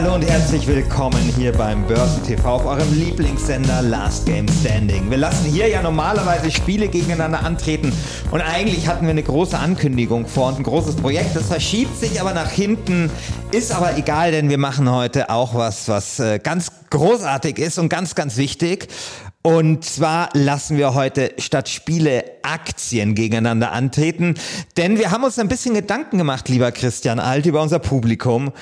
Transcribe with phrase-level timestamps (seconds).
[0.00, 5.10] hallo und herzlich willkommen hier beim Börsen TV auf eurem Lieblingssender Last Game Standing.
[5.10, 7.92] Wir lassen hier ja normalerweise Spiele gegeneinander antreten
[8.30, 11.34] und eigentlich hatten wir eine große Ankündigung vor und ein großes Projekt.
[11.34, 13.10] Das verschiebt sich aber nach hinten,
[13.50, 17.88] ist aber egal, denn wir machen heute auch was, was äh, ganz großartig ist und
[17.88, 18.86] ganz, ganz wichtig.
[19.42, 24.34] Und zwar lassen wir heute statt Spiele Aktien gegeneinander antreten.
[24.76, 28.52] Denn wir haben uns ein bisschen Gedanken gemacht, lieber Christian Alt, über unser Publikum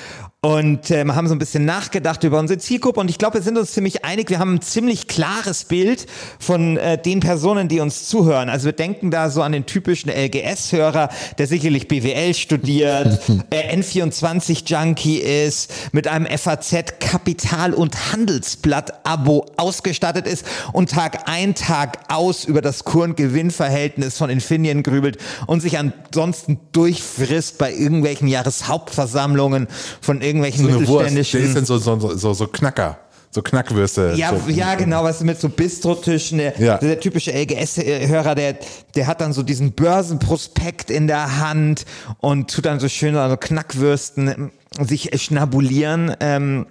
[0.46, 3.58] und ähm, haben so ein bisschen nachgedacht über unsere Zielgruppe und ich glaube, wir sind
[3.58, 4.30] uns ziemlich einig.
[4.30, 6.06] Wir haben ein ziemlich klares Bild
[6.38, 8.48] von äh, den Personen, die uns zuhören.
[8.48, 13.18] Also wir denken da so an den typischen LGS-Hörer, der sicherlich BWL studiert,
[13.50, 21.98] äh, N24-Junkie ist, mit einem FAZ Kapital- und Handelsblatt-Abo ausgestattet ist und Tag ein, Tag
[22.06, 25.18] aus über das Kur-Gewinn-Verhältnis von Infineon grübelt
[25.48, 29.66] und sich ansonsten durchfrisst bei irgendwelchen Jahreshauptversammlungen
[30.00, 31.32] von irgendwelchen So eine Wurst, mittelständischen.
[31.32, 32.98] der ist dann so, so, so, so Knacker,
[33.30, 34.14] so Knackwürste.
[34.16, 34.50] Ja, so.
[34.50, 36.78] ja, genau, was mit so Bistrotischen, der, Ja.
[36.78, 38.56] der typische LGS-Hörer, der,
[38.94, 41.84] der hat dann so diesen Börsenprospekt in der Hand
[42.20, 46.14] und tut dann so schön an so Knackwürsten ähm, sich schnabulieren.
[46.20, 46.66] Ähm,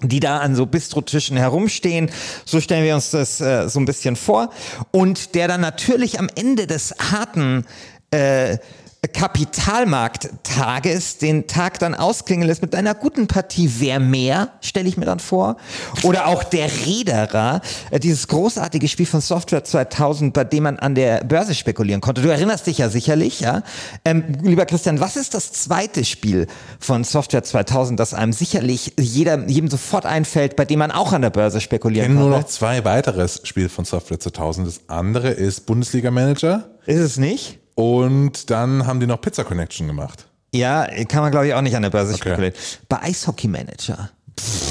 [0.00, 2.08] die da an so Bistrotischen herumstehen.
[2.44, 4.50] So stellen wir uns das äh, so ein bisschen vor.
[4.92, 7.64] Und der dann natürlich am Ende des harten
[8.12, 8.58] äh,
[9.06, 15.04] Kapitalmarkttages den Tag dann ausklingen lässt mit einer guten Partie Wer mehr, stelle ich mir
[15.04, 15.56] dann vor.
[16.02, 17.60] Oder auch der Reederer,
[17.92, 22.22] äh, dieses großartige Spiel von Software 2000, bei dem man an der Börse spekulieren konnte.
[22.22, 23.62] Du erinnerst dich ja sicherlich, ja.
[24.04, 26.48] Ähm, lieber Christian, was ist das zweite Spiel
[26.80, 31.22] von Software 2000, das einem sicherlich jeder, jedem sofort einfällt, bei dem man auch an
[31.22, 32.46] der Börse Ich spekulieren kenne nur konnte?
[32.46, 34.66] noch zwei weiteres Spiele von Software 2000.
[34.66, 37.60] Das andere ist Bundesliga Manager Ist es nicht?
[37.78, 40.26] Und dann haben die noch Pizza Connection gemacht.
[40.52, 42.22] Ja, kann man glaube ich auch nicht an der Börse Okay.
[42.30, 42.54] spekulieren.
[42.88, 44.10] Bei Eishockey Manager.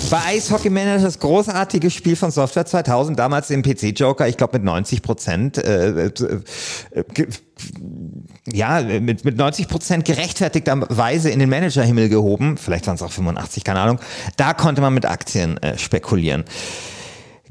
[0.10, 4.58] Bei Eishockey Manager das großartige Spiel von Software 2000, damals im PC Joker, ich glaube
[4.58, 6.12] mit 90 Prozent, äh, äh,
[7.14, 7.28] ge-
[8.52, 12.58] ja, mit, mit 90 Prozent gerechtfertigterweise in den Managerhimmel gehoben.
[12.58, 14.00] Vielleicht waren es auch 85, keine Ahnung.
[14.36, 16.44] Da konnte man mit Aktien äh, spekulieren.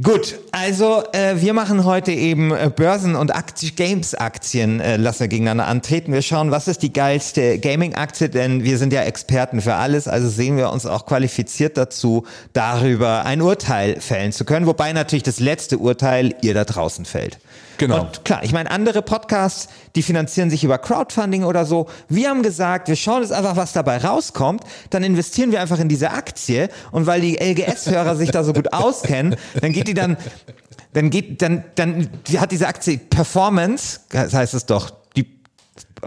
[0.02, 5.28] Gut, also äh, wir machen heute eben äh, Börsen- und Aktie Games-Aktien, äh, lassen wir
[5.28, 6.12] gegeneinander antreten.
[6.12, 10.28] Wir schauen, was ist die geilste Gaming-Aktie, denn wir sind ja Experten für alles, also
[10.28, 15.40] sehen wir uns auch qualifiziert dazu, darüber ein Urteil fällen zu können, wobei natürlich das
[15.40, 17.38] letzte Urteil ihr da draußen fällt.
[17.78, 18.00] Genau.
[18.02, 21.88] Und klar, ich meine, andere Podcasts, die finanzieren sich über Crowdfunding oder so.
[22.08, 24.62] Wir haben gesagt, wir schauen jetzt einfach, was dabei rauskommt.
[24.90, 26.68] Dann investieren wir einfach in diese Aktie.
[26.90, 30.16] Und weil die LGS-Hörer sich da so gut auskennen, dann geht die dann,
[30.92, 35.26] dann geht, dann, dann hat diese Aktie Performance, das heißt es doch, die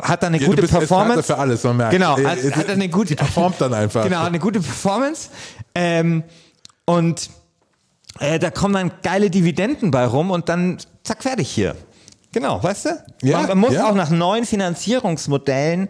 [0.02, 1.24] hat dann eine Ja, gute Performance.
[1.24, 1.94] Für alles, man merkt.
[1.94, 4.04] Genau, Äh, hat, äh, hat eine gute, die performt dann einfach.
[4.10, 5.30] Genau, eine gute Performance.
[5.76, 6.24] Ähm,
[6.86, 7.30] und
[8.20, 11.76] äh, da kommen dann geile Dividenden bei rum und dann zack, fertig hier.
[12.32, 12.90] Genau, weißt du?
[13.24, 13.90] Ja, man, muss ja.
[13.90, 15.90] auch nach neuen Finanzierungsmodellen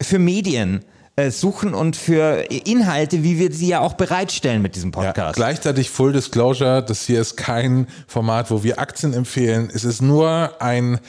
[0.00, 0.84] für Medien
[1.16, 5.36] äh, suchen und für Inhalte, wie wir sie ja auch bereitstellen mit diesem Ja, Podcast.
[5.36, 9.70] gleichzeitig Full Disclosure, das hier ist kein Format, wo wir Aktien empfehlen.
[9.72, 11.00] Es ist nur ein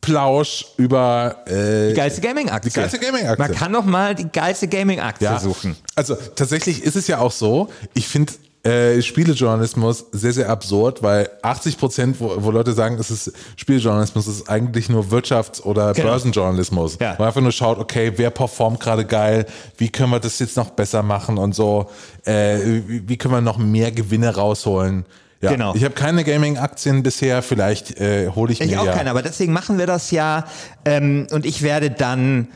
[0.00, 2.70] Plausch über äh, die geilste Gaming-Aktie.
[2.70, 3.46] Die geilste Gaming-Aktie.
[3.46, 5.38] Man kann doch mal die geilste Gaming-Aktie ja.
[5.38, 5.76] suchen.
[5.94, 8.32] Also tatsächlich ist es ja auch so, ich finde
[8.62, 14.26] äh, Spielejournalismus sehr, sehr absurd, weil 80 Prozent, wo, wo Leute sagen, es ist Spielejournalismus,
[14.26, 16.08] ist eigentlich nur Wirtschafts- oder Genau.
[16.08, 16.98] Börsenjournalismus.
[17.00, 17.16] Ja.
[17.18, 19.46] Man einfach nur schaut, okay, wer performt gerade geil,
[19.78, 21.88] wie können wir das jetzt noch besser machen und so,
[22.24, 25.06] äh, wie, wie können wir noch mehr Gewinne rausholen.
[25.40, 25.74] Ja, Genau.
[25.74, 28.92] Ich habe keine Gaming-Aktien bisher, vielleicht äh, hole ich, Ich mir auch ja.
[28.92, 30.44] keine, aber deswegen machen wir das ja.
[30.84, 32.48] Ähm, und ich werde dann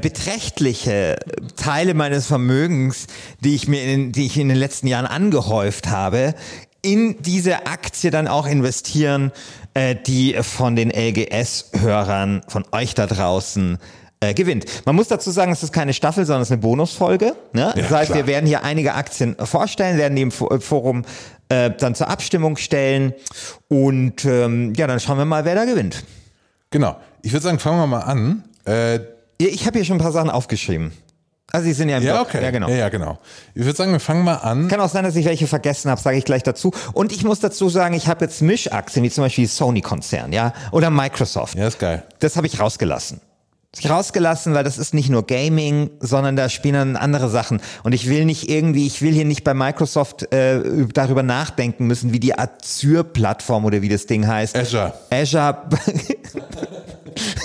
[0.00, 1.16] beträchtliche
[1.56, 3.06] Teile meines Vermögens,
[3.40, 6.34] die ich mir in, die ich in den letzten Jahren angehäuft habe,
[6.82, 9.30] in diese Aktie dann auch investieren,
[9.74, 13.78] äh, die von den LGS-Hörern, von euch da draußen
[14.20, 14.64] äh, gewinnt.
[14.84, 17.34] Man muss dazu sagen, es ist keine Staffel, sondern es ist eine Bonusfolge.
[17.52, 17.72] Ne?
[17.76, 18.18] das heißt, klar.
[18.18, 21.04] wir werden hier einige Aktien vorstellen, werden die im Fo- Forum
[21.48, 23.14] äh, dann zur Abstimmung stellen
[23.68, 26.04] und ähm, ja, dann schauen wir mal, wer da gewinnt.
[26.70, 26.96] Genau.
[27.22, 28.44] Ich würde sagen, fangen wir mal an.
[28.64, 29.00] Äh, Ja,
[29.48, 30.92] Ich habe hier schon ein paar Sachen aufgeschrieben.
[31.52, 32.28] Also die sind ja im ja, Blog.
[32.28, 32.42] okay.
[32.42, 32.68] Ja, genau.
[32.68, 33.18] Ja, ja, genau.
[33.54, 34.68] Ich würde sagen, wir fangen mal an.
[34.68, 36.72] Kann auch sein, dass ich welche vergessen habe, sage ich gleich dazu.
[36.94, 40.88] Und ich muss dazu sagen, ich habe jetzt Mischaktien, wie zum Beispiel Sony-Konzern, ja, oder
[40.88, 41.58] Microsoft.
[41.58, 42.04] Ja, ist geil.
[42.20, 43.20] Das habe ich rausgelassen.
[43.78, 47.60] Ich rausgelassen, weil das ist nicht nur Gaming, sondern da spielen dann andere Sachen.
[47.82, 50.60] Und ich will nicht irgendwie, ich will hier nicht bei Microsoft äh,
[50.92, 54.56] darüber nachdenken müssen, wie die Azure-Plattform oder wie das Ding heißt.
[54.56, 54.92] Azure.
[55.10, 55.62] Azure.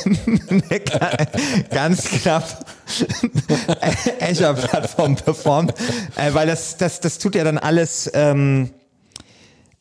[1.69, 2.65] ganz knapp.
[4.21, 5.73] Azure-Plattform performt,
[6.15, 8.71] äh, weil das, das, das tut ja dann alles, ähm,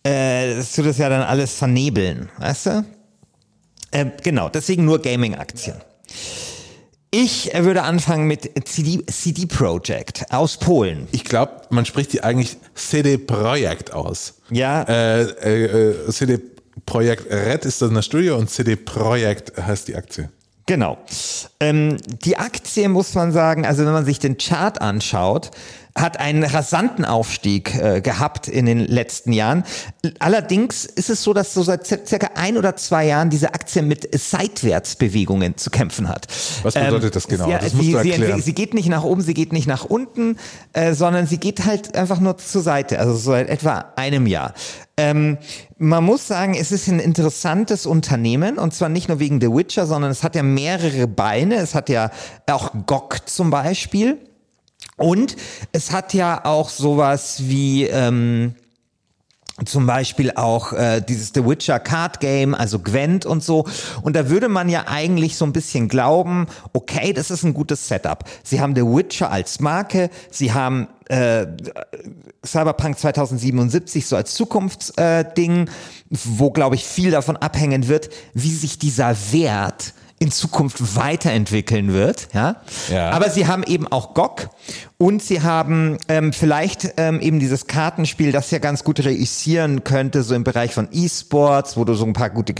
[0.02, 2.84] äh, das tut das ja dann alles vernebeln, weißt du?
[3.92, 5.76] Äh, genau, deswegen nur Gaming-Aktien.
[7.10, 11.08] Ich würde anfangen mit CD, CD Projekt aus Polen.
[11.12, 14.34] Ich glaube, man spricht die eigentlich CD Projekt aus.
[14.50, 14.82] Ja.
[14.82, 16.55] Äh, äh, äh CD Projekt
[16.92, 20.28] Red ist das Studio und CD Projekt heißt die Aktie.
[20.66, 20.98] Genau.
[21.60, 25.52] Ähm, die Aktie muss man sagen, also wenn man sich den Chart anschaut,
[25.96, 29.64] hat einen rasanten Aufstieg äh, gehabt in den letzten Jahren.
[30.18, 34.08] Allerdings ist es so, dass so seit circa ein oder zwei Jahren diese Aktie mit
[34.12, 36.26] Seitwärtsbewegungen zu kämpfen hat.
[36.62, 37.48] Was bedeutet ähm, das genau?
[37.48, 38.36] Ja, das musst sie, du erklären.
[38.36, 40.36] Sie, sie, geht nicht nach oben, sie geht nicht nach unten,
[40.74, 44.52] äh, sondern sie geht halt einfach nur zur Seite, also so seit etwa einem Jahr.
[44.98, 45.36] Ähm,
[45.76, 49.86] man muss sagen, es ist ein interessantes Unternehmen und zwar nicht nur wegen The Witcher,
[49.86, 51.56] sondern es hat ja mehrere Beine.
[51.56, 52.10] Es hat ja
[52.50, 54.18] auch GOG zum Beispiel.
[54.96, 55.36] Und
[55.72, 58.54] es hat ja auch sowas wie ähm,
[59.64, 63.66] zum Beispiel auch äh, dieses The Witcher Card Game, also Gwent und so.
[64.02, 67.88] Und da würde man ja eigentlich so ein bisschen glauben, okay, das ist ein gutes
[67.88, 68.24] Setup.
[68.42, 71.46] Sie haben The Witcher als Marke, sie haben äh,
[72.44, 75.70] Cyberpunk 2077 so als Zukunftsding, äh,
[76.10, 82.28] wo glaube ich viel davon abhängen wird, wie sich dieser Wert in Zukunft weiterentwickeln wird.
[82.32, 82.62] Ja?
[82.90, 83.10] ja.
[83.10, 84.48] Aber sie haben eben auch GOG
[84.96, 90.22] und sie haben ähm, vielleicht ähm, eben dieses Kartenspiel, das ja ganz gut reüssieren könnte,
[90.22, 92.54] so im Bereich von E-Sports, wo du so ein paar gute,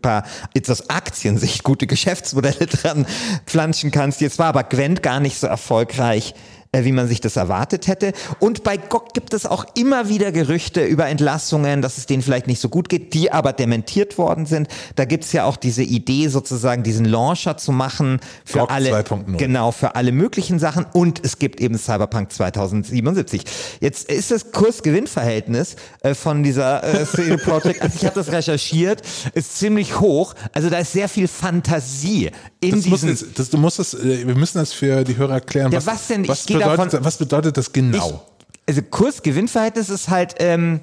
[0.00, 0.24] paar
[0.54, 3.04] jetzt aus Aktiensicht gute Geschäftsmodelle dran
[3.46, 4.20] flanschen kannst.
[4.20, 6.34] Jetzt war aber Gwent gar nicht so erfolgreich
[6.74, 8.14] wie man sich das erwartet hätte.
[8.40, 12.46] Und bei GOG gibt es auch immer wieder Gerüchte über Entlassungen, dass es denen vielleicht
[12.46, 14.68] nicht so gut geht, die aber dementiert worden sind.
[14.96, 18.90] Da gibt es ja auch diese Idee, sozusagen diesen Launcher zu machen für GOG alle,
[18.90, 19.36] 2.0.
[19.36, 20.86] genau, für alle möglichen Sachen.
[20.94, 23.44] Und es gibt eben Cyberpunk 2077.
[23.80, 29.02] Jetzt ist das Kurs-Gewinn-Verhältnis äh, von dieser äh, CD Projekt, also ich habe das recherchiert,
[29.34, 30.32] ist ziemlich hoch.
[30.54, 32.30] Also da ist sehr viel Fantasie
[32.60, 33.10] in das diesen.
[33.10, 35.70] Muss, das, du musst das, äh, wir müssen das für die Hörer erklären.
[35.70, 36.26] Ja, was, was denn?
[36.26, 38.24] Was ich bedeutet, davon, was bedeutet das genau?
[38.52, 40.80] Ich, also Kurs-Gewinn-Verhältnis ist halt, ähm,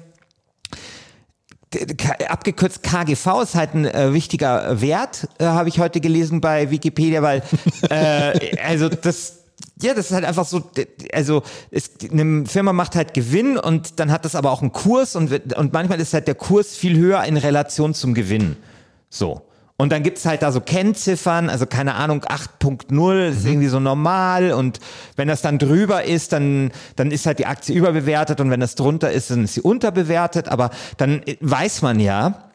[2.28, 7.22] abgekürzt KGV ist halt ein äh, wichtiger Wert, äh, habe ich heute gelesen bei Wikipedia,
[7.22, 7.42] weil
[7.88, 9.36] äh, also das
[9.82, 10.62] ja, das ist halt einfach so,
[11.12, 15.16] also es, eine Firma macht halt Gewinn und dann hat das aber auch einen Kurs
[15.16, 18.56] und, und manchmal ist halt der Kurs viel höher in Relation zum Gewinn.
[19.08, 19.42] So.
[19.80, 23.50] Und dann gibt's halt da so Kennziffern, also keine Ahnung, 8.0 ist mhm.
[23.50, 24.52] irgendwie so normal.
[24.52, 24.78] Und
[25.16, 28.40] wenn das dann drüber ist, dann, dann ist halt die Aktie überbewertet.
[28.40, 32.49] Und wenn das drunter ist, dann ist sie unterbewertet, aber dann weiß man ja,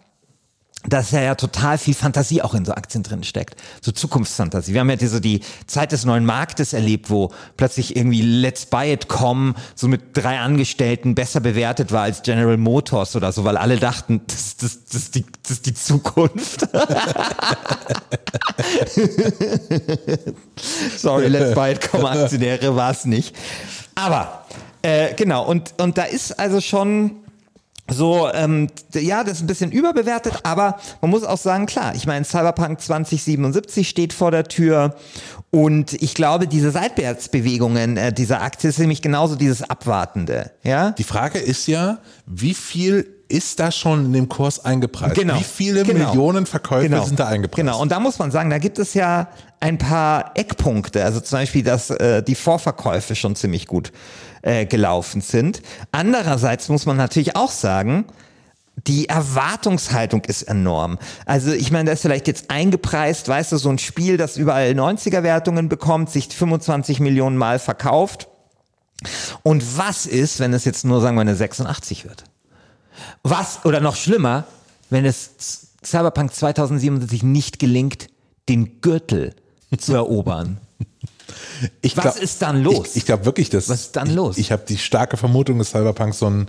[0.90, 3.56] dass ja, ja total viel Fantasie auch in so Aktien drin steckt.
[3.82, 4.74] So Zukunftsfantasie.
[4.74, 8.94] Wir haben ja diese, die Zeit des neuen Marktes erlebt, wo plötzlich irgendwie Let's Buy
[8.94, 13.58] It Com so mit drei Angestellten besser bewertet war als General Motors oder so, weil
[13.58, 16.62] alle dachten, das, das, das, die, das ist die Zukunft.
[20.98, 23.36] Sorry, Let's Buy It Com Aktionäre war es nicht.
[23.96, 24.46] Aber,
[24.82, 27.25] äh, genau, und, und da ist also schon
[27.90, 32.08] so, ähm, ja, das ist ein bisschen überbewertet, aber man muss auch sagen, klar, ich
[32.08, 34.96] meine, Cyberpunk 2077 steht vor der Tür
[35.52, 40.92] und ich glaube, diese Seitwärtsbewegungen äh, dieser Aktie ist nämlich genauso dieses Abwartende, ja.
[40.92, 45.16] Die Frage ist ja, wie viel ist da schon in dem Kurs eingepreist?
[45.16, 45.40] Genau.
[45.40, 46.08] Wie viele genau.
[46.08, 47.06] Millionen Verkäufe genau.
[47.06, 47.58] sind da eingepreist?
[47.58, 49.28] Genau, und da muss man sagen, da gibt es ja
[49.66, 53.92] ein paar Eckpunkte, also zum Beispiel, dass äh, die Vorverkäufe schon ziemlich gut
[54.44, 55.64] äh, gelaufen sind.
[55.92, 58.06] Andererseits muss man natürlich auch sagen,
[58.86, 61.00] die Erwartungshaltung ist enorm.
[61.26, 64.70] Also ich meine, da ist vielleicht jetzt eingepreist, weißt du, so ein Spiel, das überall
[64.70, 68.28] 90er-Wertungen bekommt, sich 25 Millionen Mal verkauft.
[69.42, 72.26] Und was ist, wenn es jetzt nur, sagen wir, eine 86 wird?
[73.24, 74.44] Was, oder noch schlimmer,
[74.92, 78.10] wenn es Cyberpunk 2077 nicht gelingt,
[78.48, 79.34] den Gürtel
[79.78, 80.58] zu erobern?
[81.82, 82.90] Ich Was ist dann los?
[82.92, 83.70] Ich, ich glaube wirklich, dass.
[83.70, 84.38] Was ist dann los?
[84.38, 86.48] Ich, ich habe die starke Vermutung, dass Cyberpunk so ein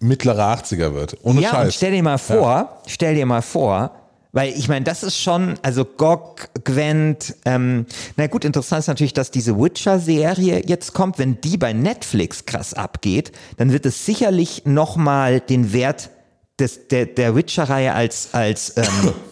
[0.00, 1.16] mittlerer 80er wird.
[1.22, 1.64] Ohne ja, Scheiß.
[1.66, 2.82] und stell dir mal vor, ja.
[2.86, 3.92] stell dir mal vor,
[4.32, 7.86] weil ich meine, das ist schon, also GOG, Gwent, ähm,
[8.16, 11.18] na gut, interessant ist natürlich, dass diese Witcher-Serie jetzt kommt.
[11.18, 16.10] Wenn die bei Netflix krass abgeht, dann wird es sicherlich nochmal den Wert
[16.58, 18.84] des, der, der Witcher-Reihe als, als ähm,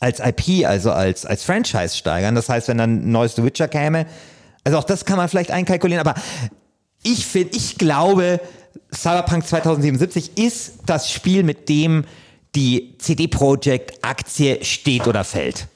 [0.00, 2.34] als IP, also als, als Franchise steigern.
[2.34, 4.06] Das heißt, wenn dann ein neues The Witcher käme,
[4.64, 6.20] also auch das kann man vielleicht einkalkulieren, aber
[7.02, 8.40] ich finde, ich glaube,
[8.94, 12.04] Cyberpunk 2077 ist das Spiel, mit dem
[12.54, 15.68] die CD Projekt Aktie steht oder fällt.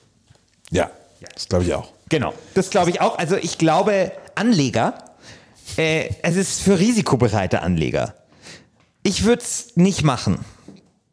[0.71, 0.91] Ja,
[1.35, 1.93] das glaube ich auch.
[2.09, 3.19] Genau, das glaube ich auch.
[3.19, 4.99] Also ich glaube, Anleger,
[5.77, 8.15] äh, es ist für risikobereite Anleger.
[9.03, 10.45] Ich würde es nicht machen.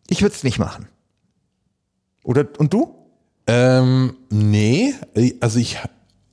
[0.07, 0.87] Ich würde es nicht machen.
[2.23, 3.00] Oder und du?
[3.51, 4.93] Ähm, nee,
[5.41, 5.77] also ich,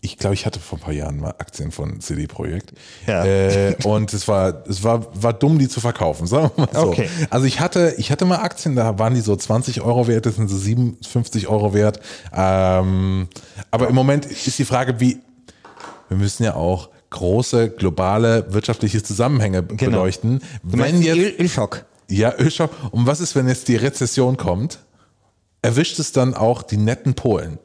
[0.01, 2.73] ich glaube, ich hatte vor ein paar Jahren mal Aktien von CD Projekt.
[3.07, 3.25] Ja.
[3.25, 6.89] Äh, und es war, es war, war dumm, die zu verkaufen, sagen wir mal so.
[6.89, 7.09] Okay.
[7.31, 10.37] Also ich hatte, ich hatte mal Aktien, da waren die so 20 Euro wert, das
[10.37, 12.01] sind so 57 Euro wert.
[12.33, 13.29] Ähm,
[13.73, 15.19] aber im Moment ist die Frage, wie,
[16.09, 20.41] wir müssen ja auch große globale wirtschaftliche Zusammenhänge beleuchten.
[20.63, 21.85] Du meinst Wenn jetzt, Öl Ölschock.
[22.09, 22.71] ja, Ölschock.
[22.93, 24.79] Und was ist, wenn jetzt die Rezession kommt?
[25.63, 27.59] Erwischt es dann auch die netten Polen?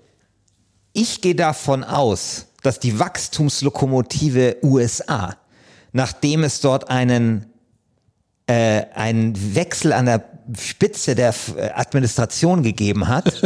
[0.93, 5.35] Ich gehe davon aus, dass die Wachstumslokomotive USA,
[5.91, 7.47] nachdem es dort einen,
[8.47, 10.23] äh, einen Wechsel an der
[10.59, 13.41] Spitze der äh, Administration gegeben hat,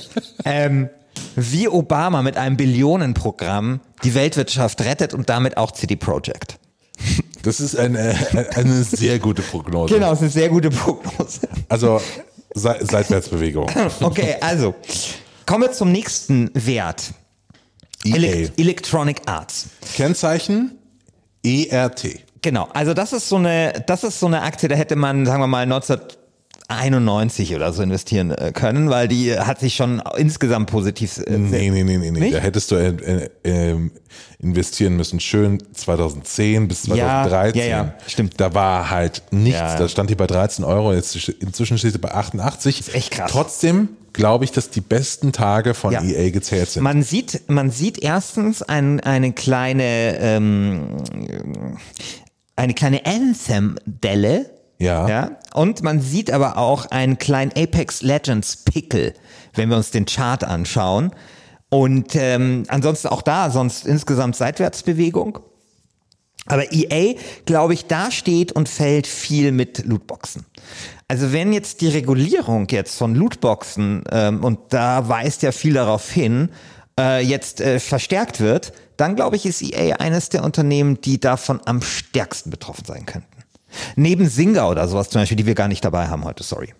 [0.44, 0.88] ähm,
[1.36, 6.58] wie Obama mit einem Billionenprogramm die Weltwirtschaft rettet und damit auch CD Projekt.
[7.42, 8.14] Das ist eine,
[8.54, 9.94] eine sehr gute Prognose.
[9.94, 11.48] Genau, das ist eine sehr gute Prognose.
[11.68, 12.00] Also
[12.54, 13.70] Se Seitwärtsbewegung.
[14.00, 14.74] Okay, also
[15.46, 17.12] kommen wir zum nächsten Wert.
[18.04, 18.16] EA.
[18.16, 19.68] Elec Electronic Arts.
[19.94, 20.78] Kennzeichen
[21.44, 22.20] ERT.
[22.42, 25.40] Genau, also das ist so eine, das ist so eine Aktie, da hätte man, sagen
[25.40, 25.66] wir mal,
[26.72, 31.18] 1991 oder so investieren äh, können, weil die hat sich schon insgesamt positiv.
[31.18, 32.30] Äh, Nee, nee, nee, nee, nee.
[32.30, 33.76] Da hättest du äh, äh,
[34.40, 35.20] investieren müssen.
[35.20, 37.60] Schön 2010 bis Ja, 2013.
[37.60, 38.40] ja, ja, stimmt.
[38.40, 39.58] Da war halt nichts.
[39.60, 39.76] Ja.
[39.76, 40.92] Da stand die bei 13 Euro.
[40.92, 42.80] Jetzt inzwischen steht sie bei 88.
[42.80, 43.30] ist echt krass.
[43.30, 46.02] Trotzdem glaube ich, dass die besten Tage von Ja.
[46.02, 46.82] EA gezählt sind.
[46.82, 50.96] Man sieht, man sieht erstens ein, eine kleine, ähm,
[52.56, 54.50] eine kleine Anthem-Delle.
[54.82, 55.08] Ja.
[55.08, 55.30] ja.
[55.54, 59.14] Und man sieht aber auch einen kleinen Apex Legends Pickel,
[59.54, 61.12] wenn wir uns den Chart anschauen.
[61.70, 65.38] Und ähm, ansonsten auch da, sonst insgesamt Seitwärtsbewegung.
[66.46, 67.14] Aber EA,
[67.46, 70.44] glaube ich, da steht und fällt viel mit Lootboxen.
[71.06, 76.10] Also wenn jetzt die Regulierung jetzt von Lootboxen, ähm, und da weist ja viel darauf
[76.10, 76.50] hin,
[76.98, 81.60] äh, jetzt äh, verstärkt wird, dann glaube ich, ist EA eines der Unternehmen, die davon
[81.64, 83.41] am stärksten betroffen sein könnten.
[83.96, 86.74] Neben Singa oder sowas zum Beispiel, die wir gar nicht dabei haben heute, sorry.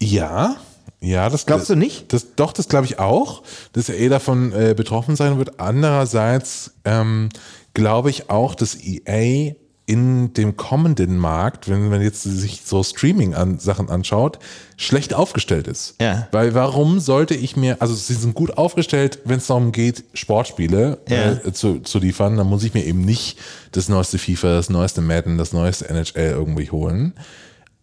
[0.00, 0.56] Ja,
[1.00, 2.12] ja, das Glaubst du nicht?
[2.12, 5.60] Das, doch, das glaube ich auch, dass er eh davon äh, betroffen sein wird.
[5.60, 7.28] Andererseits ähm,
[7.74, 9.54] glaube ich auch, dass EA
[9.86, 14.38] in dem kommenden Markt, wenn man jetzt sich so Streaming-Sachen anschaut,
[14.78, 15.96] schlecht aufgestellt ist.
[16.00, 16.26] Ja.
[16.32, 20.98] Weil warum sollte ich mir, also sie sind gut aufgestellt, wenn es darum geht, Sportspiele
[21.08, 21.32] Ja.
[21.32, 23.38] äh, zu, zu liefern, dann muss ich mir eben nicht
[23.72, 27.12] das neueste FIFA, das neueste Madden, das neueste NHL irgendwie holen.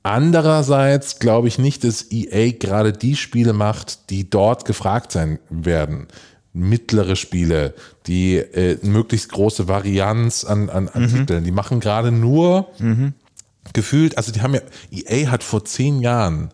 [0.03, 6.07] Andererseits glaube ich nicht, dass EA gerade die Spiele macht, die dort gefragt sein werden.
[6.53, 7.73] Mittlere Spiele,
[8.07, 11.43] die äh, möglichst große Varianz an, an, an Titeln.
[11.43, 12.67] Die machen gerade nur
[13.73, 16.51] gefühlt, also die haben ja, EA hat vor zehn Jahren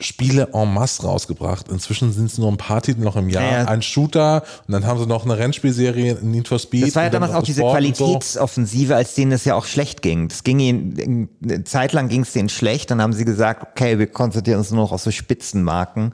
[0.00, 1.68] Spiele en masse rausgebracht.
[1.68, 3.44] Inzwischen sind es nur ein paar Titel noch im Jahr.
[3.44, 3.64] Ja, ja.
[3.66, 6.88] Ein Shooter und dann haben sie noch eine Rennspielserie, Need for Speed.
[6.88, 8.04] Das war ja damals auch diese Sport so.
[8.04, 10.28] Qualitätsoffensive, als denen es ja auch schlecht ging.
[10.28, 13.98] Das ging ihnen, eine Zeit lang ging es denen schlecht, dann haben sie gesagt, okay,
[13.98, 16.12] wir konzentrieren uns nur noch auf so Spitzenmarken.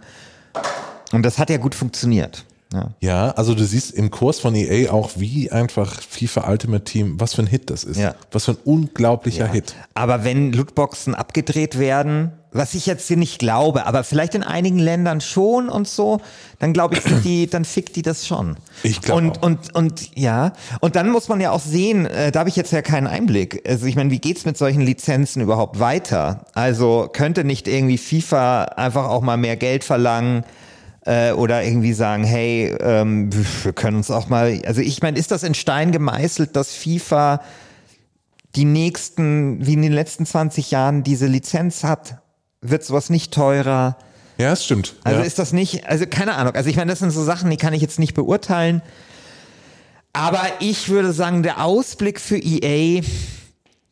[1.12, 2.45] Und das hat ja gut funktioniert.
[2.73, 2.91] Ja.
[3.00, 7.35] Ja, also du siehst im Kurs von EA auch, wie einfach FIFA Ultimate Team, was
[7.35, 7.99] für ein Hit das ist.
[7.99, 8.15] Ja.
[8.31, 9.75] Was für ein unglaublicher Hit.
[9.95, 14.79] Aber wenn Lootboxen abgedreht werden, was ich jetzt hier nicht glaube, aber vielleicht in einigen
[14.79, 16.21] Ländern schon und so,
[16.59, 18.57] dann glaube ich, die, dann fickt die das schon.
[18.83, 19.43] Ich glaub und, auch.
[19.43, 22.73] und und ja, und dann muss man ja auch sehen, äh, da habe ich jetzt
[22.73, 23.62] ja keinen Einblick.
[23.69, 26.45] Also ich meine, wie geht's mit solchen Lizenzen überhaupt weiter?
[26.55, 30.45] Also könnte nicht irgendwie FIFA einfach auch mal mehr Geld verlangen?
[31.11, 35.33] Äh, oder irgendwie sagen, hey, ähm, wir können uns auch mal, also ich meine, ist
[35.33, 37.43] das in Stein gemeißelt, dass FIFA
[38.55, 42.19] die nächsten, wie in den letzten 20 Jahren diese Lizenz hat?
[42.61, 43.97] Wird sowas nicht teurer?
[44.38, 44.95] Ja, es stimmt.
[45.02, 45.26] Also ja.
[45.26, 46.55] ist das nicht, also keine Ahnung.
[46.55, 48.81] Also ich meine, das sind so Sachen, die kann ich jetzt nicht beurteilen.
[50.12, 53.02] Aber ich würde sagen, der Ausblick für EA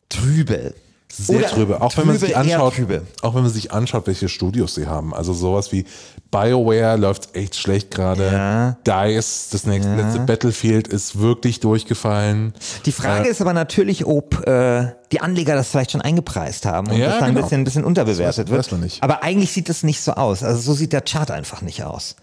[0.09, 0.73] trübe.
[1.19, 1.81] Sehr Oder trübe.
[1.83, 3.03] Auch wenn man sich trübe, anschaut, trübe.
[3.23, 5.13] auch wenn man sich anschaut, welche Studios sie haben.
[5.15, 5.85] Also sowas wie
[6.31, 8.25] BioWare läuft echt schlecht gerade.
[8.33, 8.77] Ja.
[8.87, 12.55] DICE, das nächste letzte Battlefield ist wirklich durchgefallen.
[12.87, 16.97] Die Frage ist aber natürlich, ob äh, die Anleger das vielleicht schon eingepreist haben und
[16.97, 17.39] Ja, das dann genau.
[17.41, 18.59] ein bisschen, ein bisschen unterbewertet Das weiß- wird.
[18.67, 19.03] weiß man nicht.
[19.03, 20.43] Aber eigentlich sieht es nicht so aus.
[20.43, 22.17] Also so sieht der Chart einfach nicht aus.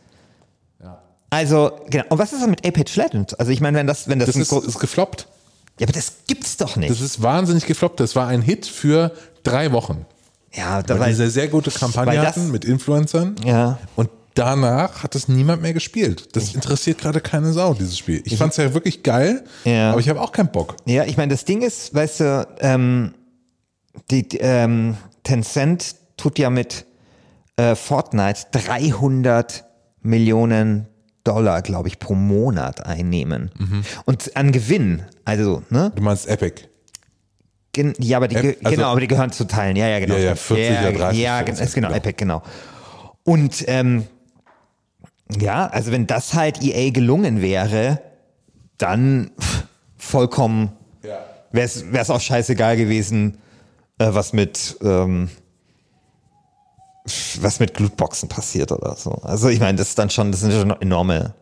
[1.32, 2.06] Also, genau.
[2.10, 3.34] Und was ist denn mit Apex Legends?
[3.34, 5.28] Also ich meine, wenn das, wenn das, Das ist, ist gefloppt.
[5.79, 6.89] Ja, aber das gibt's doch nicht.
[6.89, 8.00] Das ist wahnsinnig gefloppt.
[8.00, 9.12] Das war ein Hit für
[9.44, 10.05] drei Wochen.
[10.53, 13.36] ja, da Weil war die sehr, sehr gute Kampagne das- hatten mit Influencern.
[13.44, 13.77] Ja.
[13.96, 16.36] Und danach hat es niemand mehr gespielt.
[16.36, 18.22] Das interessiert gerade keine Sau, dieses Spiel.
[18.25, 19.91] Ich fand es ja wirklich geil, Ja.
[19.91, 20.75] aber ich habe auch keinen Bock.
[20.86, 23.13] Ja, ich meine, das Ding ist, weißt du, ähm,
[24.12, 26.86] die, die, ähm, Tencent tut ja mit
[27.58, 29.63] äh, Fortnite 300
[30.01, 30.88] Millionen
[31.25, 33.51] Dollar, glaube ich, pro Monat einnehmen.
[34.05, 35.91] Und an Gewinn, also, ne?
[35.96, 36.62] Du meinst Epic.
[37.74, 39.75] Gen ja, aber die, ge also- genau, aber die gehören zu Teilen.
[39.75, 40.15] Ja, ja, genau.
[40.15, 41.98] Ja, ja, 40 ja, oder 30, Ja, 40, ist genau, genau.
[41.98, 42.41] Epic, genau.
[43.24, 44.05] Und ähm,
[45.38, 48.00] ja, also wenn das halt EA gelungen wäre,
[48.77, 49.63] dann pff,
[49.98, 50.72] vollkommen
[51.03, 51.20] Ja.
[51.51, 51.67] wäre
[52.01, 53.39] es auch scheißegal gewesen,
[53.98, 55.29] äh, was mit ähm,
[57.42, 59.12] was mit Lootboxen passiert oder so.
[59.22, 61.36] Also ich meine, das ist dann schon, das sind schon enorme.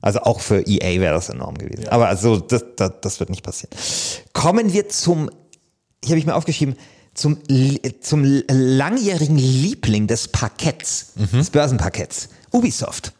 [0.00, 1.88] Also auch für EA wäre das enorm gewesen.
[1.88, 3.70] Aber also das, das, das wird nicht passieren.
[4.32, 5.30] Kommen wir zum,
[6.02, 6.76] hier habe ich mir aufgeschrieben,
[7.14, 7.38] zum,
[8.00, 13.12] zum langjährigen Liebling des Parketts, des Börsenparketts, Ubisoft.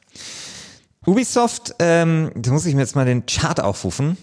[1.04, 4.16] Ubisoft, ähm, da muss ich mir jetzt mal den Chart aufrufen.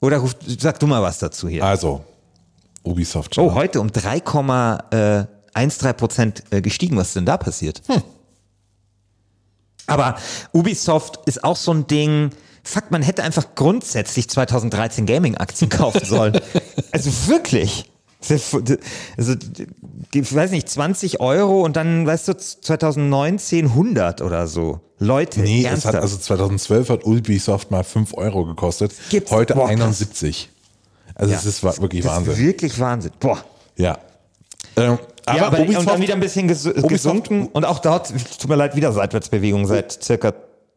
[0.00, 1.64] Oder ruf, sag du mal was dazu hier.
[1.64, 2.04] Also,
[2.82, 3.38] Ubisoft.
[3.38, 3.92] Oh, heute um
[5.54, 6.96] 3,13 Prozent äh, gestiegen.
[6.96, 7.82] Was ist denn da passiert?
[9.86, 10.16] Aber
[10.52, 12.30] Ubisoft ist auch so ein Ding.
[12.64, 16.38] Fuck, man hätte einfach grundsätzlich 2013 Gaming-Aktien kaufen sollen.
[16.92, 17.90] also wirklich.
[19.16, 19.34] Also,
[20.14, 24.78] ich weiß nicht, 20 Euro und dann, weißt du, 2019 100 oder so.
[25.00, 25.96] Leute, Nee, es ernsthaft.
[25.96, 28.92] hat, also 2012 hat Ubisoft mal 5 Euro gekostet.
[29.10, 29.70] Gibt's- Heute boah, krass.
[29.72, 30.50] 71.
[31.16, 31.38] Also Ja.
[31.38, 32.36] es ist wirklich das ist Wahnsinn.
[32.46, 33.10] wirklich Wahnsinn.
[33.18, 33.44] Boah.
[33.76, 33.98] Ja.
[34.76, 38.12] Ähm, aber, ja, aber Ubisoft, und dann wieder ein bisschen ges gesunken und auch dort,
[38.38, 40.32] tut mir leid, wieder Seitwärtsbewegung seit circa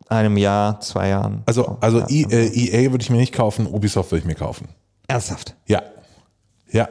[0.07, 1.41] einem Jahr, zwei Jahren.
[1.47, 2.09] also, also ja.
[2.09, 4.67] I- äh, EA würde ich mir nicht kaufen, Ubisoft würde ich mir kaufen.
[5.07, 5.55] Ernsthaft.
[5.67, 5.81] Ja.
[6.71, 6.89] Ja.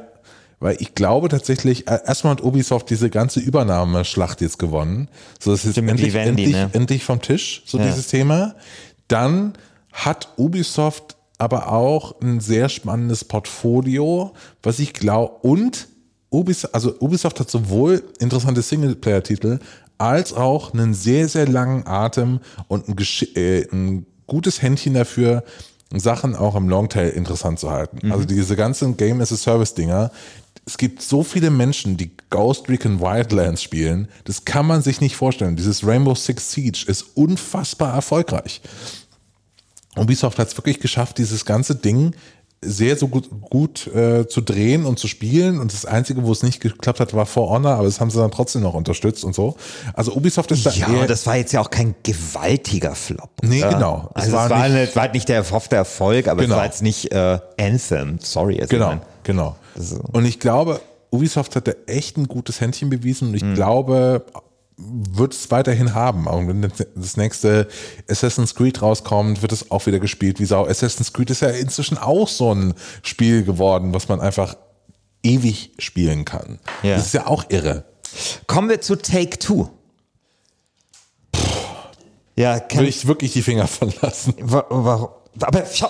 [0.60, 5.08] Weil ich glaube tatsächlich, äh, erstmal hat Ubisoft diese ganze Übernahmeschlacht jetzt gewonnen.
[5.38, 6.70] So, das ist endlich, Vivendi, endlich, ne?
[6.72, 7.84] endlich vom Tisch, so Ja.
[7.84, 8.54] dieses Thema.
[9.08, 9.52] Dann
[9.92, 15.88] hat Ubisoft aber auch ein sehr spannendes Portfolio, was ich glaube, und
[16.34, 19.58] Ubisoft, also Ubisoft hat sowohl interessante Singleplayer-Titel
[19.98, 22.96] als auch einen sehr, sehr langen Atem und ein,
[23.36, 25.44] äh, ein gutes Händchen dafür,
[25.92, 28.10] Sachen auch im Longtail interessant zu halten.
[28.10, 30.10] Also diese ganzen Game as a Service Dinger.
[30.66, 35.14] Es gibt so viele Menschen, die Ghost Recon Wildlands spielen, das kann man sich nicht
[35.14, 35.56] vorstellen.
[35.56, 38.60] Dieses Rainbow Six Siege ist unfassbar erfolgreich.
[39.96, 42.14] Ubisoft hat es wirklich geschafft, dieses ganze Ding
[42.64, 45.58] sehr so gut, gut äh, zu drehen und zu spielen.
[45.60, 48.18] Und das Einzige, wo es nicht geklappt hat, war For Honor, aber das haben sie
[48.18, 49.56] dann trotzdem noch unterstützt und so.
[49.94, 53.30] Also Ubisoft ist da Ja, eher, das war jetzt ja auch kein gewaltiger Flop.
[53.42, 53.72] Nee, oder?
[53.74, 54.10] genau.
[54.14, 56.54] Es Also es war war, nicht- war halt nicht der erhoffte Erfolg, aber Genau.
[56.54, 58.18] es war jetzt nicht äh, Anthem.
[58.20, 58.54] Sorry.
[58.54, 59.56] Also ich Genau, mein, genau.
[60.12, 63.54] Und ich glaube, Ubisoft hat da echt ein gutes Händchen bewiesen und ich Mhm.
[63.54, 64.24] glaube,
[64.76, 66.26] wird es weiterhin haben.
[66.26, 67.68] Und wenn das nächste
[68.08, 70.66] Assassin's Creed rauskommt, wird es auch wieder gespielt wie Sau.
[70.66, 74.56] Assassin's Creed ist ja inzwischen auch so ein Spiel geworden, was man einfach
[75.22, 76.58] ewig spielen kann.
[76.82, 76.96] Ja.
[76.96, 77.84] Das ist ja auch irre.
[78.46, 79.68] Kommen wir zu Take Two.
[82.36, 84.34] Ja, kann, ich wirklich die Finger von lassen.
[84.40, 85.08] wa- warum?
[85.40, 85.88] Aber schau,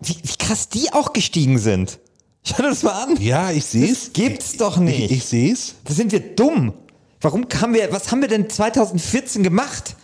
[0.00, 1.98] wie, wie krass die auch gestiegen sind.
[2.44, 3.16] Schau dir das mal an.
[3.20, 4.12] Ja, ich sehe Das es.
[4.12, 5.00] gibt's doch nicht.
[5.10, 5.74] Ich, ich sehe es.
[5.84, 6.74] Da sind wir dumm.
[7.24, 9.96] Warum haben wir, was haben wir denn 2014 gemacht?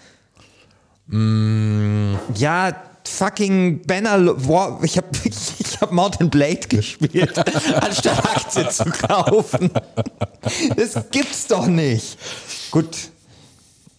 [1.07, 2.15] Mm.
[2.35, 2.75] Ja,
[3.07, 7.37] fucking Banner, War, ich habe ich hab Mountain Blade gespielt,
[7.81, 9.71] anstatt Aktien zu kaufen.
[10.77, 12.17] Das gibt's doch nicht.
[12.71, 12.89] Gut.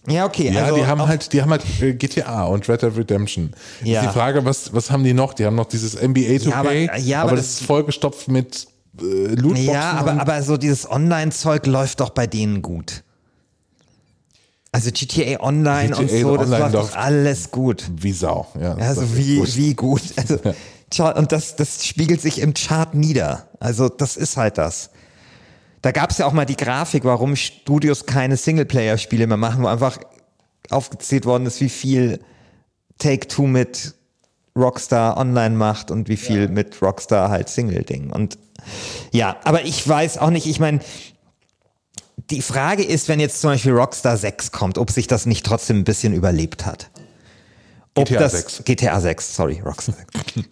[0.08, 0.50] Ja, okay.
[0.52, 3.52] Ja, also die haben halt, die haben halt äh, GTA und Red Dead Redemption.
[3.84, 4.00] Ja.
[4.00, 5.32] Ist die Frage, was, was haben die noch?
[5.32, 8.26] Die haben noch dieses NBA 2K, Ja, aber- ja, aber aber das das- ist vollgestopft
[8.26, 8.66] mit
[9.00, 9.64] äh, Lootboxen.
[9.66, 13.04] Ja, aber, aber so dieses Online-Zeug läuft doch bei denen gut.
[14.72, 17.90] Also GTA Online und GTA so, das Online läuft doch alles gut.
[17.94, 18.48] wie Sau.
[18.58, 19.56] Ja, das Also wie, gut.
[19.56, 20.02] wie gut.
[20.16, 20.38] Also,
[20.88, 23.48] tja, und das, das spiegelt sich im Chart nieder.
[23.60, 24.90] Also das ist halt das.
[25.82, 29.66] Da gab es ja auch mal die Grafik, warum Studios keine Singleplayer-Spiele mehr machen, wo
[29.66, 29.98] einfach
[30.70, 32.20] aufgezählt worden ist, wie viel
[32.98, 33.94] Take-Two mit
[34.56, 38.10] Rockstar online macht und wie viel mit Rockstar halt Single-Ding.
[38.10, 38.38] Und
[39.10, 40.80] ja, aber ich weiß auch nicht, ich meine,
[42.16, 45.78] die Frage ist, wenn jetzt zum Beispiel Rockstar 6 kommt, ob sich das nicht trotzdem
[45.78, 46.90] ein bisschen überlebt hat.
[47.94, 48.62] Ob GTA das, 6.
[48.64, 49.94] GTA 6, sorry, Rockstar
[50.34, 50.48] 6.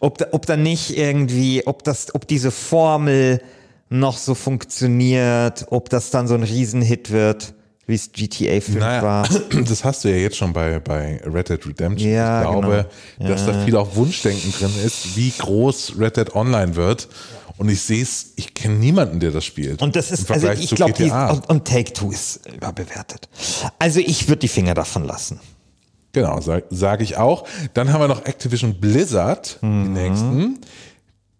[0.00, 3.40] ob, ob da nicht irgendwie, ob das, ob diese Formel
[3.88, 7.54] noch so funktioniert, ob das dann so ein Riesenhit wird,
[7.86, 9.28] wie es GTA 5 Naja, war.
[9.68, 12.10] das hast du ja jetzt schon bei, bei Red Dead Redemption.
[12.10, 12.86] Ja, ich glaube,
[13.18, 13.30] genau.
[13.30, 17.08] dass da viel auch Wunschdenken drin ist, wie groß Red Dead Online wird.
[17.56, 19.80] Und ich sehe es, ich kenne niemanden, der das spielt.
[19.80, 20.92] Und das ist, also ich glaube,
[21.32, 23.28] und, und Take-Two ist überbewertet.
[23.78, 25.40] Also ich würde die Finger davon lassen.
[26.12, 27.44] Genau, sage sag ich auch.
[27.74, 30.58] Dann haben wir noch Activision Blizzard, die nächsten.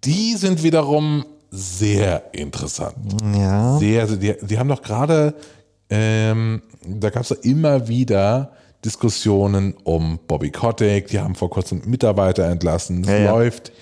[0.04, 3.22] Die sind wiederum sehr interessant.
[3.36, 3.78] Ja.
[3.78, 5.34] Sehr, die, die haben doch gerade,
[5.88, 8.52] ähm, da gab es immer wieder
[8.84, 11.08] Diskussionen um Bobby Kotick.
[11.08, 13.02] Die haben vor kurzem Mitarbeiter entlassen.
[13.02, 13.30] Es Ja, ja.
[13.32, 13.72] läuft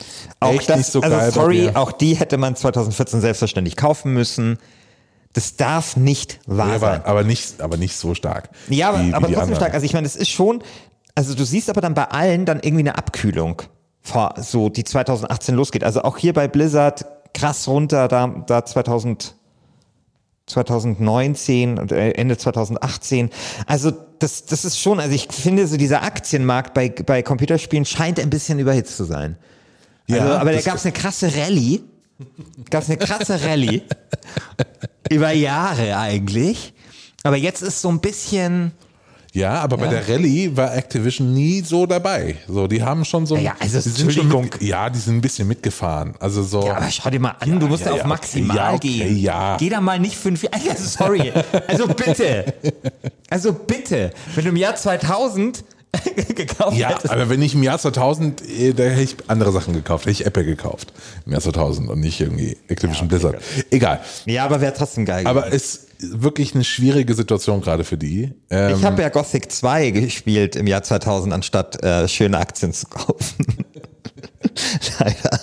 [0.40, 1.32] Auch echt das, nicht so also geil.
[1.32, 4.58] sorry, auch die hätte man 2014 selbstverständlich kaufen müssen.
[5.32, 7.00] Das darf nicht wahr Ja, sein.
[7.00, 8.50] aber, aber, nicht, aber nicht so stark.
[8.68, 9.74] Ja, aber, wie- wie aber die trotzdem stark.
[9.74, 10.62] Also ich meine, es ist schon,
[11.14, 13.62] also du siehst aber dann bei allen dann irgendwie eine Abkühlung,
[14.02, 15.84] vor, so die 2018 losgeht.
[15.84, 19.34] Also auch hier bei Blizzard krass runter, da, da 2000,
[20.46, 23.30] 2019 und äh, Ende 2018.
[23.66, 28.20] Also das, das ist schon, also ich finde so dieser Aktienmarkt bei, bei Computerspielen scheint
[28.20, 29.36] ein bisschen überhitzt zu sein.
[30.06, 31.82] Ja, also, aber da gab es eine krasse Rallye.
[32.70, 33.82] Gab es eine krasse Rallye.
[35.10, 36.74] über Jahre eigentlich.
[37.22, 38.72] Aber jetzt ist so ein bisschen,
[39.34, 39.92] Ja, aber bei Ja.
[39.92, 42.36] der Rallye war Activision nie so dabei.
[42.46, 43.36] So, die haben schon so.
[43.36, 46.14] Ja, also die sind schon mit, ja, die sind ein bisschen mitgefahren.
[46.20, 46.66] Also so.
[46.66, 48.74] Ja, aber schau dir mal an, du musst ja, ja, ja, auf maximal okay, ja,
[48.74, 49.16] okay, gehen.
[49.18, 49.56] ja.
[49.56, 50.56] Geh da mal nicht fünf Jahre.
[50.70, 51.32] Also sorry.
[51.66, 52.52] Also bitte.
[53.30, 54.12] Also bitte.
[54.34, 55.64] Wenn du im Jahr 2000
[56.34, 57.10] gekauft ja, hättest.
[57.10, 60.04] aber wenn ich im Jahr 2000, äh, da hätte ich andere Sachen gekauft.
[60.04, 60.92] Hätte ich Apple gekauft.
[61.26, 63.36] Im Jahr 2000 und nicht irgendwie Activision Blizzard.
[63.70, 64.00] Egal.
[64.26, 65.26] Ja, aber wäre trotzdem geil.
[65.26, 68.32] Aber es wirklich eine schwierige Situation gerade für die.
[68.50, 72.86] Ähm, ich habe ja Gothic 2 gespielt im Jahr 2000, anstatt äh, schöne Aktien zu
[72.86, 73.46] kaufen.
[74.98, 75.40] Leider.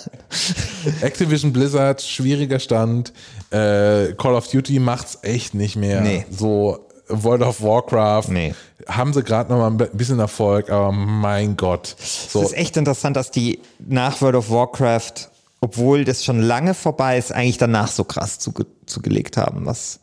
[1.00, 3.12] Activision Blizzard, schwieriger Stand.
[3.50, 6.00] Äh, Call of Duty macht's echt nicht mehr.
[6.00, 6.26] Nee.
[6.30, 8.54] So World of Warcraft Nee.
[8.86, 11.96] haben sie gerade noch mal ein bisschen Erfolg, aber mein Gott.
[11.98, 15.28] So, Es ist echt interessant, dass die nach World of Warcraft,
[15.60, 19.66] obwohl das schon lange vorbei ist, eigentlich danach so krass zuge zugelegt haben.
[19.66, 19.98] Was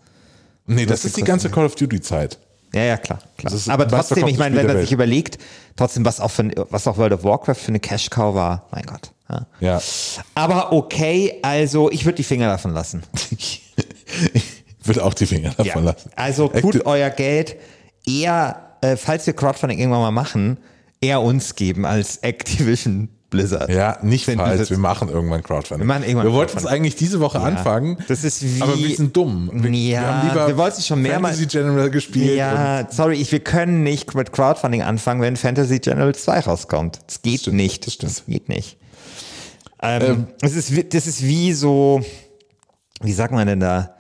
[0.67, 2.38] nee, das die ist die ganze Call of Duty Zeit.
[2.73, 3.19] Ja, ja, klar.
[3.38, 3.51] klar.
[3.51, 5.38] Das ist Aber das trotzdem, ich meine, wenn man sich überlegt,
[5.75, 9.12] trotzdem, was auch, für, was auch World of Warcraft für eine Cash-Cow war, mein Gott.
[9.30, 9.47] Ja.
[9.60, 9.82] Ja.
[10.36, 13.03] Aber okay, also ich würde die Finger davon lassen.
[13.38, 13.63] ich
[14.84, 16.12] würde auch die Finger davon lassen.
[16.15, 17.56] Also Acti- tut euer Geld
[18.06, 20.58] eher, äh, falls wir Crowdfunding irgendwann mal machen,
[21.01, 23.70] eher uns geben als Activision Blizzard.
[23.70, 24.70] Ja, nicht Wenn falls.
[24.70, 25.86] Wir machen irgendwann Crowdfunding.
[25.86, 27.98] Wir machen irgendwann wir wollten es eigentlich diese Woche anfangen.
[28.08, 29.50] Das ist wie- Aber wir sind dumm.
[29.54, 32.38] Wir, Ja, wir haben lieber wir wollten es schon mehrmals- Fantasy General gespielt.
[32.38, 37.00] Ja, sorry, ich, wir können nicht mit Crowdfunding anfangen, wenn Fantasy General 2 rauskommt.
[37.08, 37.86] Das geht stimmt, nicht.
[37.86, 38.12] das stimmt.
[38.13, 38.78] Das geht nicht.
[39.82, 42.02] Ähm, das, ist, wie- das ist wie so,
[43.02, 43.96] wie sagt man denn da?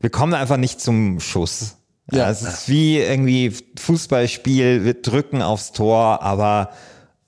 [0.00, 1.74] Wir kommen einfach nicht zum Schuss.
[2.12, 2.30] Ja, Ja.
[2.30, 6.70] es ist wie irgendwie Fußballspiel, wir drücken aufs Tor, aber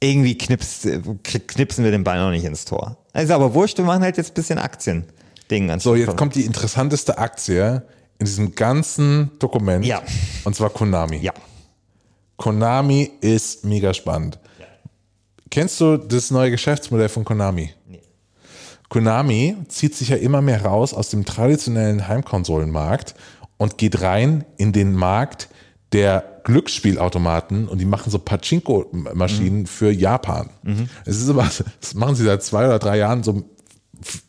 [0.02, 0.86] irgendwie knips,
[1.22, 2.96] knipsen wir den Ball noch nicht ins Tor.
[3.12, 5.78] Also aber wurscht, wir machen halt jetzt ein bisschen Aktien-Ding.
[5.80, 7.82] So, jetzt kommt die interessanteste Aktie
[8.18, 9.84] in diesem ganzen Dokument.
[9.84, 10.02] Ja.
[10.44, 11.18] Und zwar Konami.
[11.18, 11.32] Ja.
[12.36, 14.38] Konami ist mega spannend.
[15.50, 17.74] Kennst du das neue Geschäftsmodell von Konami?
[17.86, 18.00] Nee.
[18.88, 23.14] Konami zieht sich ja immer mehr raus aus dem traditionellen Heimkonsolenmarkt
[23.56, 25.48] und geht rein in den Markt
[25.92, 30.50] der Glücksspielautomaten und die machen so Pachinko-Maschinen für Japan.
[31.04, 31.48] Es ist aber,
[31.80, 33.44] das machen sie seit zwei oder drei Jahren so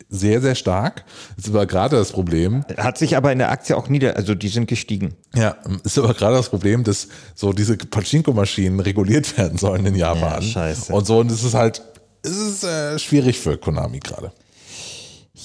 [0.09, 1.05] sehr, sehr stark.
[1.37, 4.35] Das ist aber gerade das Problem, Hat sich aber in der Aktie auch nieder, also
[4.35, 5.13] die sind gestiegen.
[5.33, 10.41] ja, ist aber gerade das Problem, dass so diese Pachinko-Maschinen reguliert werden sollen in Japan.
[10.41, 10.91] Ja, scheiße.
[10.91, 11.81] Und so, und es ist halt,
[12.23, 14.31] es ist äh, schwierig für Konami gerade.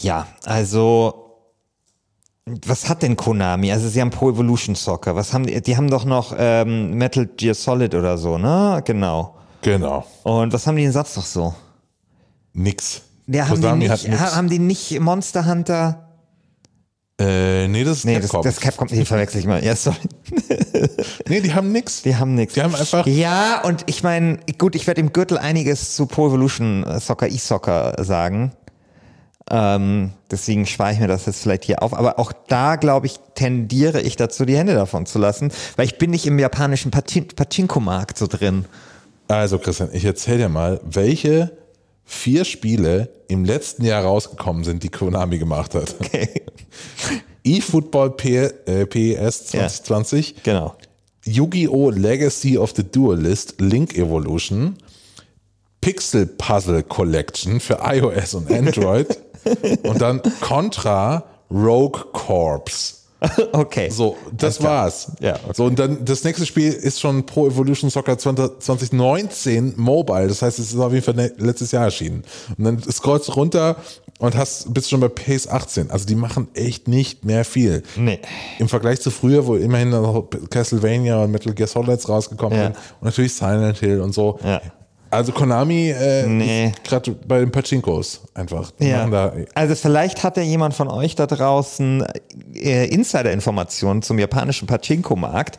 [0.03, 1.26] Ja, also
[2.65, 3.73] was hat denn Konami?
[3.73, 5.17] Also sie haben Pro Evolution Soccer.
[5.17, 5.61] Was haben die?
[5.61, 8.81] Die haben doch noch ähm, Metal Gear Solid oder so, ne?
[8.85, 9.35] Genau.
[9.63, 10.07] Genau.
[10.23, 11.55] Und was haben die denn sonst noch so?
[12.53, 13.03] Nix.
[13.27, 14.21] Ja, haben die, nicht, hat nix.
[14.21, 16.03] ha- haben die nicht Monster Hunter?
[17.19, 18.43] Äh, nee, das ist Nee, das, Capcom.
[18.45, 19.65] das Capcom, die verwechsel ich mal.
[19.65, 19.97] Ja, sorry.
[21.29, 22.03] nee, die haben nix.
[22.03, 22.55] Die haben nichts.
[22.55, 23.07] Die haben einfach.
[23.07, 27.27] Ja, und ich meine, gut, ich werde im Gürtel einiges zu Pro Evolution äh, Soccer,
[27.29, 28.53] E-Soccer sagen.
[29.51, 31.95] Ähm, deswegen spare ich mir das jetzt vielleicht hier auf.
[31.95, 35.99] Aber auch da, glaube ich, tendiere ich dazu, die Hände davon zu lassen, weil ich
[35.99, 38.65] bin nicht im japanischen Pachin Pachinko-Markt so drin.
[39.29, 41.57] Also, Christian, ich erzähl dir mal, welche
[42.05, 45.95] vier Spiele im letzten Jahr rausgekommen sind, die Konami gemacht hat.
[46.01, 46.43] Okay.
[47.45, 50.75] eFootball P äh, PES 2020, Genau.
[51.25, 51.91] Yu-Gi-Oh!
[51.91, 54.77] Legacy of the Duelist Link Evolution,
[55.81, 59.07] Pixel Puzzle Collection für iOS und Android
[59.83, 62.93] und dann Contra Rogue Corps.
[63.53, 63.89] Okay.
[63.89, 65.11] So, das war's.
[65.21, 65.53] Ja, okay.
[65.55, 70.29] So, und dann das nächste Spiel ist schon Pro Evolution Soccer 20, 2019 Mobile.
[70.29, 72.25] Das heißt, es ist auf jeden Fall ne- letztes Jahr erschienen.
[72.59, 73.77] Und dann scrollst du runter
[74.19, 75.91] und hast, bist schon bei Pace 18.
[75.91, 77.83] Also die machen echt nicht mehr viel.
[77.97, 78.21] Nee.
[78.59, 82.65] Im Vergleich zu früher, wo immerhin noch Castlevania und Metal Gear Solids rausgekommen Ja.
[82.67, 82.77] sind.
[83.01, 84.39] Und natürlich Silent Hill und so.
[84.45, 84.61] Ja.
[85.11, 86.73] Also Konami äh, Nee.
[86.85, 88.71] gerade bei den Pachinkos einfach.
[88.73, 92.05] Die machen da, Also vielleicht hat ja jemand von euch da draußen
[92.55, 95.59] äh, Insider-Informationen zum japanischen Pachinko-Markt.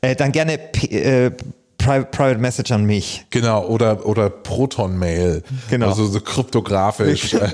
[0.00, 0.54] Äh, dann gerne
[0.90, 1.30] äh,
[1.78, 3.24] Pri Private Message an mich.
[3.30, 5.44] Genau, oder, oder Proton-Mail.
[5.70, 5.86] Genau.
[5.88, 7.34] Also so kryptografisch.
[7.34, 7.48] äh,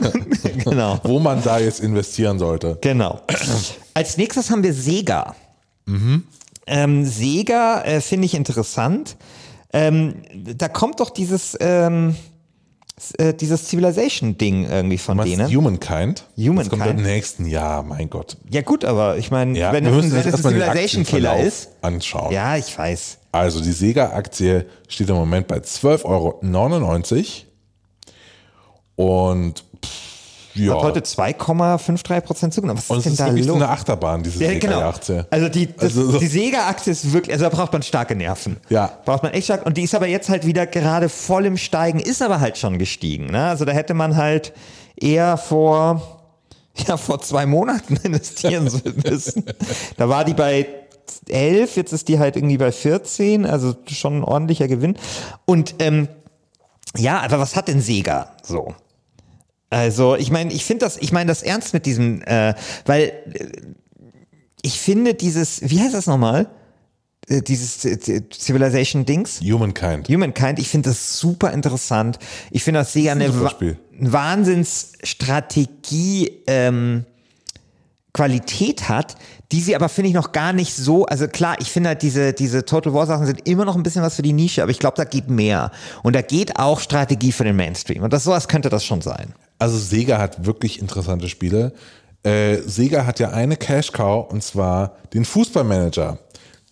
[0.64, 0.98] Genau.
[1.04, 2.78] wo man da jetzt investieren sollte.
[2.80, 3.20] Genau.
[3.92, 5.34] Als nächstes haben wir Sega.
[6.66, 9.16] Ähm, Sega äh, finde ich interessant.
[9.74, 10.14] Ähm,
[10.56, 12.14] da kommt doch dieses, ähm,
[13.18, 15.48] äh, dieses Civilization-Ding irgendwie von Was, denen.
[15.48, 16.24] Humankind?
[16.36, 16.58] Humankind.
[16.60, 18.36] Das kommt im nächsten Jahr, mein Gott.
[18.48, 21.70] ja gut, aber ich meine, Ja, wenn es ein, Civilization-Killer ist.
[21.82, 22.32] anschauen.
[22.32, 23.18] Ja, ich weiß.
[23.32, 26.40] Also die Sega-Aktie steht im Moment bei 12,99 Euro.
[28.96, 29.64] Und
[30.54, 30.74] ja.
[30.74, 32.78] Hat heute 2,53 Prozent zugenommen.
[32.86, 33.62] Was und ist denn ist da wirklich so los?
[33.62, 34.76] eine Achterbahn, diese Ja, genau.
[34.76, 35.26] Sega-Aktie.
[35.30, 38.56] Also die, das, Also so- die Sega-Aktie ist wirklich, also da braucht man starke Nerven.
[38.68, 38.98] Ja.
[39.04, 39.66] Braucht man echt stark.
[39.66, 42.78] Und die ist aber jetzt halt wieder gerade voll im Steigen, ist aber halt schon
[42.78, 43.26] gestiegen.
[43.26, 43.46] Ne?
[43.46, 44.52] Also da hätte man halt
[44.96, 46.20] eher vor,
[46.86, 48.64] ja, vor zwei Monaten investieren
[49.04, 49.44] müssen.
[49.96, 50.66] Da war die bei
[51.28, 54.96] 11, jetzt ist die halt irgendwie bei 14, also schon ein ordentlicher Gewinn.
[55.44, 56.08] Und ähm,
[56.96, 58.74] ja, aber was hat denn Sega so?
[59.70, 62.54] Also, ich meine, ich finde das, ich meine das ernst mit diesem, äh,
[62.86, 63.46] weil äh,
[64.62, 66.48] ich finde dieses, wie heißt das nochmal?
[67.28, 69.40] Äh, Dieses äh, Civilization-Dings?
[69.40, 70.08] Humankind.
[70.08, 72.18] Humankind, ich finde das super interessant.
[72.50, 73.74] Ich finde das Sega eine super Wa.
[73.98, 77.04] Wahnsinnsstrategie ähm,
[78.12, 79.16] Qualität hat,
[79.52, 82.32] die sie aber finde ich noch gar nicht so, also klar, ich finde halt diese,
[82.32, 84.78] diese Total War Sachen sind immer noch ein bisschen was für die Nische, aber ich
[84.78, 85.70] glaube, da geht mehr.
[86.02, 88.02] Und da geht auch Strategie für den Mainstream.
[88.02, 89.34] Und das sowas könnte das schon sein.
[89.58, 91.72] Also Sega hat wirklich interessante Spiele.
[92.22, 96.18] Äh, Sega hat ja eine Cash Cow und zwar den Fußballmanager.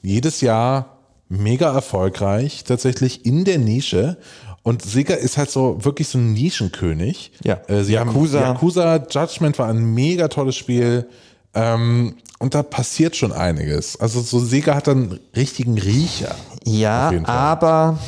[0.03, 4.19] Jedes Jahr mega erfolgreich, tatsächlich in der Nische.
[4.63, 7.33] Und Sega ist halt so wirklich so ein Nischenkönig.
[7.43, 7.61] Ja.
[7.67, 8.41] Äh, sie Yakuza.
[8.41, 11.09] haben Yakuza Judgment war ein mega tolles Spiel.
[11.55, 14.01] Ähm, und da passiert schon einiges.
[14.01, 16.35] Also so Sega hat einen richtigen Riecher.
[16.65, 17.99] Ja, aber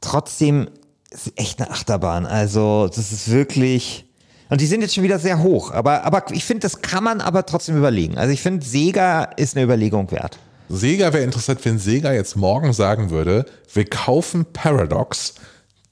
[0.00, 0.68] trotzdem
[1.10, 2.26] ist echt eine Achterbahn.
[2.26, 4.04] Also, das ist wirklich.
[4.50, 5.72] Und die sind jetzt schon wieder sehr hoch.
[5.72, 8.16] Aber, aber ich finde, das kann man aber trotzdem überlegen.
[8.16, 10.38] Also, ich finde, Sega ist eine Überlegung wert.
[10.68, 15.34] Sega wäre interessant, wenn Sega jetzt morgen sagen würde, wir kaufen Paradox.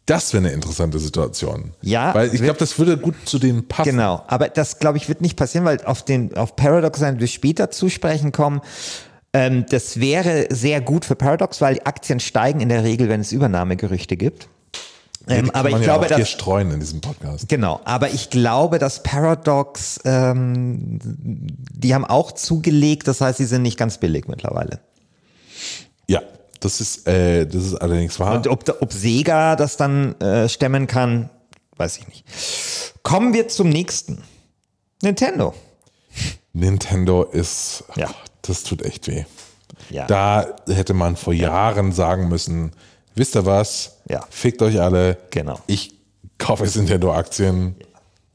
[0.04, 1.72] Das wäre eine interessante Situation.
[1.82, 3.90] Ja, Weil ich glaube, das würde gut zu denen passen.
[3.90, 4.22] Genau.
[4.28, 7.70] Aber das, glaube ich, wird nicht passieren, weil auf, den, auf Paradox werden wir später
[7.72, 8.60] zu sprechen kommen.
[9.32, 13.20] Ähm, das wäre sehr gut für Paradox, weil die Aktien steigen in der Regel, wenn
[13.20, 14.48] es Übernahmegerüchte gibt.
[15.28, 17.48] Ähm, aber ich glaube, hier dass streuen in diesem Podcast.
[17.48, 23.62] Genau, aber ich glaube, dass Paradox, ähm, die haben auch zugelegt, das heißt, sie sind
[23.62, 24.80] nicht ganz billig mittlerweile.
[26.06, 26.22] Ja,
[26.60, 28.36] das ist, äh, das ist allerdings wahr.
[28.36, 31.28] Und ob, ob Sega das dann äh, stemmen kann,
[31.76, 32.24] weiß ich nicht.
[33.02, 34.22] Kommen wir zum nächsten.
[35.02, 35.54] Nintendo.
[36.52, 38.08] Nintendo ist, Ja.
[38.42, 39.24] das tut echt weh.
[39.90, 40.06] Ja.
[40.06, 42.72] Da hätte man vor Jahren sagen müssen,
[43.16, 43.98] wisst ihr was?
[44.08, 44.24] Ja.
[44.30, 45.18] Fickt euch alle.
[45.30, 45.58] Genau.
[45.66, 45.92] Ich
[46.38, 47.76] kaufe jetzt Nintendo-Aktien.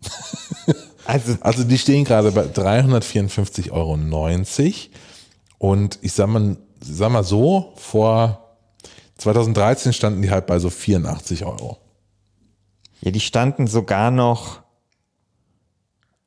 [1.06, 3.98] Also, Also die stehen gerade bei 354,90 Euro.
[5.58, 8.56] Und ich sag mal, sag mal so, vor
[9.18, 11.78] 2013 standen die halt bei so 84 Euro.
[13.02, 14.61] ja, die standen sogar noch,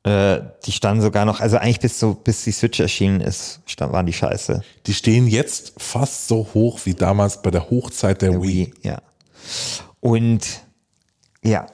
[0.05, 3.91] äh, die standen sogar noch, also eigentlich bis so, bis die Switch erschienen ist, stand,
[3.91, 4.61] waren die scheiße.
[4.85, 8.67] Die stehen jetzt fast so hoch wie damals bei der Hochzeit der, Wii.
[8.67, 9.01] Wii, ja.
[10.01, 10.61] Und
[11.43, 11.65] ja,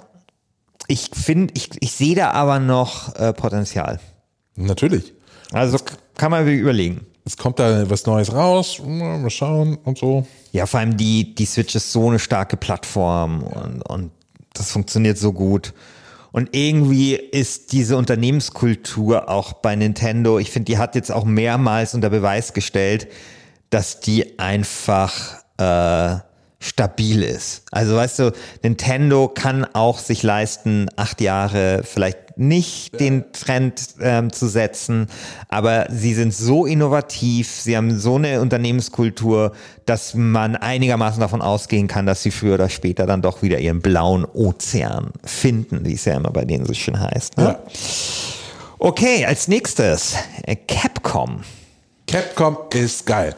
[0.88, 4.00] ich finde, ich, ich sehe da aber noch äh, Potenzial.
[4.56, 5.14] Natürlich.
[5.52, 5.78] Also
[6.16, 7.06] kann man überlegen.
[7.26, 10.26] Es kommt da was Neues raus, mal schauen und so.
[10.54, 14.12] Ja, vor allem die, die Switch ist so eine starke Plattform und, und
[14.54, 15.74] das funktioniert so gut.
[16.32, 21.94] Und irgendwie ist diese Unternehmenskultur auch bei Nintendo, ich finde, die hat jetzt auch mehrmals
[21.94, 23.08] unter Beweis gestellt,
[23.70, 26.20] dass die einfach äh,
[26.62, 27.64] stabil ist.
[27.72, 34.32] Also weißt du, Nintendo kann auch sich leisten, acht Jahre vielleicht nicht den Trend ähm,
[34.32, 35.08] zu setzen,
[35.50, 39.54] aber sie sind so innovativ, sie haben so eine Unternehmenskultur,
[39.86, 43.82] dass man einigermaßen davon ausgehen kann, dass sie früher oder später dann doch wieder ihren
[43.82, 47.38] blauen Ozean finden, wie es ja immer bei denen so schön heißt.
[47.38, 47.44] Ne?
[47.44, 47.60] Ja.
[48.78, 51.42] Okay, als nächstes äh, Capcom.
[52.08, 53.36] Capcom ist geil.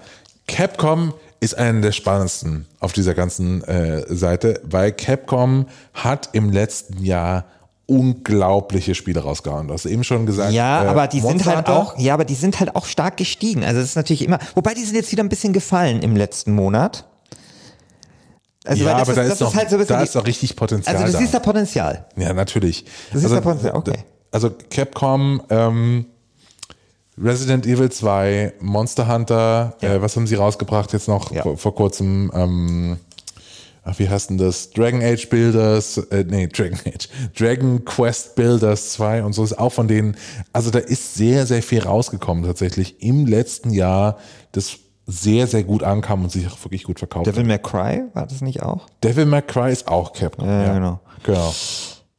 [0.47, 7.03] Capcom ist einer der spannendsten auf dieser ganzen äh, Seite, weil Capcom hat im letzten
[7.03, 7.45] Jahr
[7.85, 9.67] unglaubliche Spiele rausgehauen.
[9.67, 10.53] Du hast eben schon gesagt.
[10.53, 11.77] Ja, äh, aber die sind Monster halt Hunter.
[11.77, 13.63] auch, ja, aber die sind halt auch stark gestiegen.
[13.63, 16.53] Also das ist natürlich immer, wobei die sind jetzt wieder ein bisschen gefallen im letzten
[16.53, 17.05] Monat.
[18.65, 21.07] Also, ja, aber da das ist, noch, halt so da ist noch richtig Potenzial Also
[21.07, 21.19] du da.
[21.19, 22.05] siehst da Potenzial.
[22.15, 22.85] Ja, natürlich.
[23.11, 23.97] Das ist also, der Potenzial, okay.
[24.31, 26.05] Also Capcom, ähm,
[27.21, 29.95] Resident Evil 2, Monster Hunter, Ja.
[29.95, 31.43] äh, was haben sie rausgebracht jetzt noch Ja.
[31.43, 32.31] vor, vor kurzem?
[32.33, 32.97] Ähm,
[33.83, 34.71] ach, wie heißt denn das?
[34.71, 39.71] Dragon Age Builders, äh, nee, Dragon Age, Dragon Quest Builders 2 und so ist auch
[39.73, 40.15] von denen,
[40.53, 44.17] also da ist sehr, sehr viel rausgekommen tatsächlich im letzten Jahr,
[44.53, 47.47] das sehr, sehr gut ankam und sich auch wirklich gut verkauft Devil hat.
[47.47, 48.87] May Cry, war das nicht auch?
[49.03, 50.47] Devil May Cry ist auch Capcom.
[50.47, 50.99] Ja, genau.
[51.23, 51.53] genau.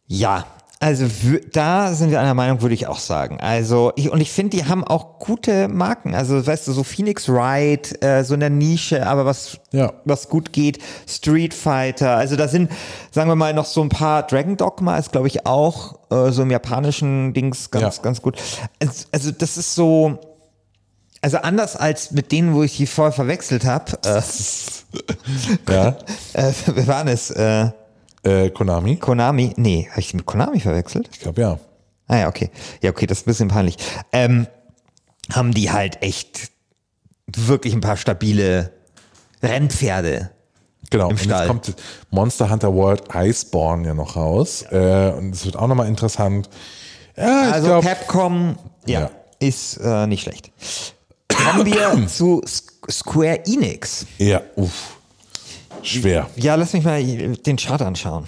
[0.07, 0.44] Ja,
[0.85, 1.07] also
[1.53, 3.40] da sind wir einer Meinung, würde ich auch sagen.
[3.40, 6.14] Also ich, und ich finde, die haben auch gute Marken.
[6.14, 9.94] Also weißt du, so Phoenix Wright, äh, so in der Nische, aber was Ja.
[10.05, 10.79] was gut geht.
[11.09, 12.16] Street Fighter.
[12.18, 12.70] Also da sind,
[13.11, 16.42] sagen wir mal, noch so ein paar Dragon Dogma ist, glaube ich, auch äh, so
[16.42, 18.03] im japanischen Dings ganz Ja.
[18.03, 18.37] ganz gut.
[18.79, 20.18] Also, also das ist so.
[21.23, 24.20] Also anders als mit denen, wo ich die vorher verwechselt habe, äh,
[25.73, 25.97] Ja.
[26.35, 27.31] äh, wer war das?
[27.31, 27.70] Äh,
[28.24, 28.96] Äh, Konami?
[28.96, 29.52] Konami?
[29.56, 31.08] Nee, habe ich die mit Konami verwechselt?
[31.12, 31.58] Ich glaube ja.
[32.06, 32.50] Ah ja, okay.
[32.82, 33.76] Ja, okay, das ist ein bisschen peinlich.
[34.12, 34.46] Ähm,
[35.32, 36.50] haben die halt echt
[37.26, 38.72] wirklich ein paar stabile
[39.42, 40.30] Rennpferde.
[40.90, 41.40] Genau, Im und Stall.
[41.40, 41.74] jetzt kommt
[42.10, 44.62] Monster Hunter World Iceborne ja noch raus.
[44.70, 46.48] Äh, und es wird auch nochmal interessant.
[47.16, 47.87] Ja, Also glaube.
[47.88, 49.10] Capcom, ja, Ja.
[49.38, 50.52] ist äh, nicht schlecht.
[51.28, 52.42] Kommen wir zu
[52.90, 54.06] Square Enix.
[54.18, 54.98] Ja, uff.
[55.85, 56.29] Schwer.
[56.37, 58.27] Ja, lass mich mal den Chart anschauen.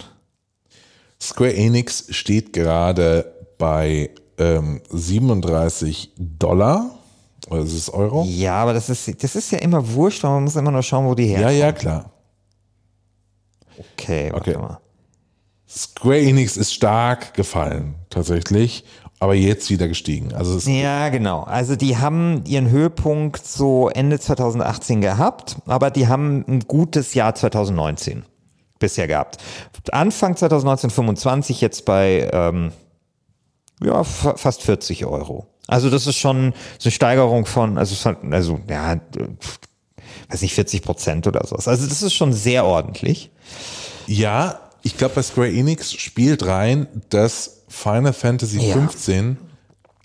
[1.21, 6.91] Square Enix steht gerade bei ähm, 37 Dollar.
[7.49, 8.25] Oder ist es Euro?
[8.29, 11.07] Ja, aber das ist, das ist ja immer wurscht, weil man muss immer nur schauen,
[11.07, 11.41] wo die her.
[11.41, 12.11] Ja, ja, klar.
[13.79, 14.59] Okay, warte Okay.
[14.61, 14.81] mal.
[15.69, 18.85] Square Enix ist stark gefallen, tatsächlich.
[19.19, 20.35] Aber jetzt wieder gestiegen.
[20.35, 21.43] Also Ja, genau.
[21.43, 27.35] Also die haben ihren Höhepunkt so Ende 2018 gehabt, aber die haben ein gutes Jahr
[27.35, 28.25] 2019
[28.79, 29.39] bisher gehabt.
[29.91, 32.73] Anfang 2019 25, jetzt bei ähm,
[33.83, 35.47] ja, fa- fast 40 Euro.
[35.67, 39.01] Also das ist schon so eine Steigerung von, also, also ja,
[40.29, 41.69] weiß nicht, 40 Prozent oder sowas.
[41.69, 43.31] Also das ist schon sehr ordentlich.
[44.07, 48.75] Ja, ich glaube, bei Square Enix spielt rein, dass Final Fantasy Ja.
[48.75, 49.37] 15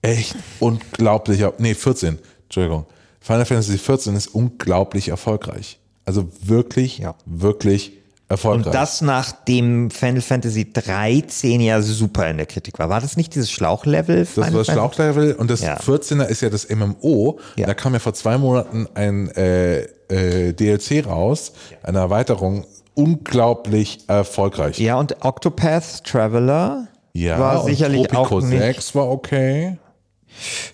[0.01, 2.85] echt unglaublich, nee, 14, Entschuldigung.
[3.19, 5.79] Final Fantasy 14 ist unglaublich erfolgreich.
[6.05, 7.13] Also wirklich, Ja.
[7.25, 7.93] wirklich
[8.27, 8.65] erfolgreich.
[8.65, 12.89] Und das nachdem Final Fantasy 13 ja super in der Kritik war.
[12.89, 14.25] War das nicht dieses Schlauchlevel?
[14.25, 15.77] das war das Schlauchlevel und das Ja.
[15.79, 17.39] 14er ist ja das MMO.
[17.55, 17.67] Ja.
[17.67, 21.53] Da kam ja vor zwei Monaten ein äh, äh, DLC raus,
[21.83, 24.79] eine Erweiterung, unglaublich erfolgreich.
[24.79, 28.59] Ja, und Octopath Traveler Ja, war sicherlich Tropico auch nicht.
[28.59, 29.77] 6 war okay.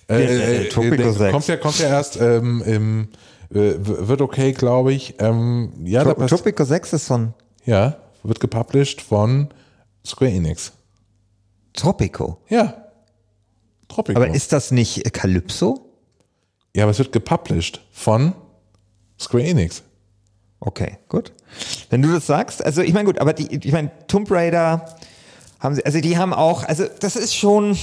[0.07, 1.31] Äh, äh, äh, äh, Tropico der 6.
[1.31, 3.07] Kommt ja, kommt ja erst ähm, im,
[3.49, 5.15] äh, wird okay, glaube ich.
[5.19, 7.33] Ähm, ja, Tro Tropico 6 ist von
[7.65, 9.49] ja, wird gepublished von
[10.05, 10.73] Square Enix.
[11.73, 12.37] Tropico.
[12.49, 12.85] Ja.
[13.87, 14.19] Tropico.
[14.19, 15.87] Aber ist das nicht äh, Calypso?
[16.77, 18.33] ja, aber es wird gepublished von
[19.19, 19.81] Square Enix.
[20.59, 21.33] Okay, gut.
[21.89, 24.95] Wenn du das sagst, also ich meine gut, aber die, ich meine Tomb Raider
[25.59, 27.77] haben sie, also die haben auch, also das ist schon,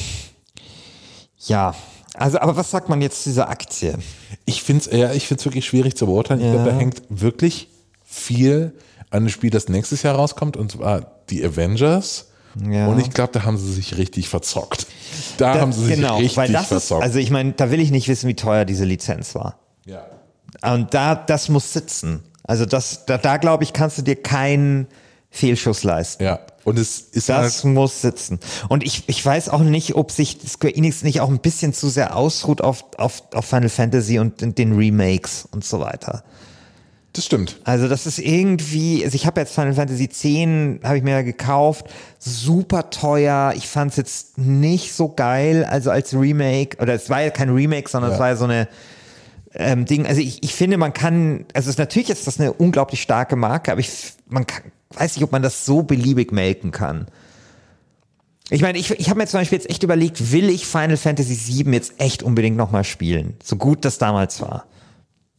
[1.47, 1.75] ja,
[2.15, 3.99] also aber was sagt man jetzt zu dieser Aktie?
[4.47, 6.41] Ich finde es ja, ich find's wirklich schwierig zu beurteilen.
[6.41, 7.69] Ich glaube, da hängt wirklich
[8.05, 8.73] viel
[9.11, 12.29] an dem Spiel, das nächstes Jahr rauskommt, und zwar die Avengers.
[12.69, 12.87] Ja.
[12.87, 14.87] Und ich glaube, da haben sie sich richtig verzockt.
[15.39, 17.03] Da haben sie sich genau, richtig weil das ist, verzockt.
[17.03, 19.59] also ich meine, da will ich nicht wissen, wie teuer diese Lizenz war.
[19.85, 20.07] ja.
[20.63, 22.23] Und da, das muss sitzen.
[22.45, 24.87] Also das, da, da glaube ich, kannst du dir keinen
[25.35, 26.23] Fehlschuss leisten.
[26.25, 26.39] ja.
[26.65, 28.41] Und es ist Das halt, muss sitzen.
[28.71, 31.91] Und ich, ich weiß auch nicht, ob sich Square Enix nicht auch ein bisschen zu
[31.91, 36.25] sehr ausruht auf, auf, auf Final Fantasy und den- Remakes und so weiter.
[37.13, 37.61] das stimmt.
[37.65, 40.25] Also das ist irgendwie, also ich habe jetzt Final Fantasy X,
[40.85, 41.85] habe ich mir ja gekauft,
[42.19, 43.53] super teuer.
[43.57, 47.51] Ich fand es jetzt nicht so geil, also als Remake, oder es war ja kein
[47.51, 48.21] Remake, sondern es Ja.
[48.23, 48.69] war ja so eine
[49.55, 50.07] ähm, Ding.
[50.07, 53.73] Also ich, ich finde, man kann, also es, natürlich ist das eine unglaublich starke Marke,
[53.73, 57.07] aber ich, man kann, weiß nicht, ob man das so beliebig melken kann.
[58.51, 61.65] Ich meine, ich, ich habe mir zum Beispiel jetzt echt überlegt, will ich Final Fantasy
[61.65, 63.35] VII jetzt echt unbedingt nochmal spielen?
[63.43, 64.67] So gut das damals war.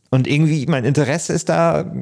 [0.09, 1.93] Und irgendwie, mein Interesse ist da,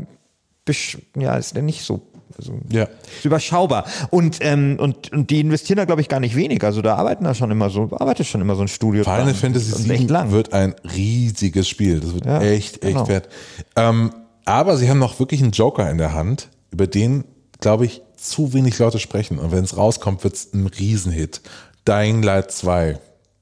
[1.18, 2.07] ja, ist ja nicht so
[2.38, 2.84] Also, Ja.
[2.84, 3.86] ist überschaubar.
[4.09, 6.63] Und, ähm, und, und die investieren da, glaube ich, gar nicht wenig.
[6.63, 9.03] Also da arbeiten da schon immer so, arbeitet schon immer so ein Studio.
[9.03, 9.36] Final dran.
[9.36, 10.31] Fantasy VII lang.
[10.31, 11.99] wird ein riesiges Spiel.
[11.99, 13.07] Das wird Ja, echt, echt genau.
[13.07, 13.29] wert.
[13.75, 14.11] Ähm,
[14.45, 17.23] aber sie haben noch wirklich einen Joker in der Hand, über den,
[17.59, 19.38] glaube ich, zu wenig Leute sprechen.
[19.39, 21.41] Und wenn es rauskommt, wird es ein Riesenhit.
[21.88, 22.97] Dying Light 2.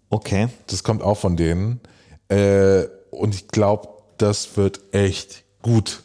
[0.09, 0.47] Okay.
[0.67, 1.79] Das kommt auch von denen.
[2.27, 3.87] Äh, und ich glaube,
[4.17, 6.03] das wird echt gut.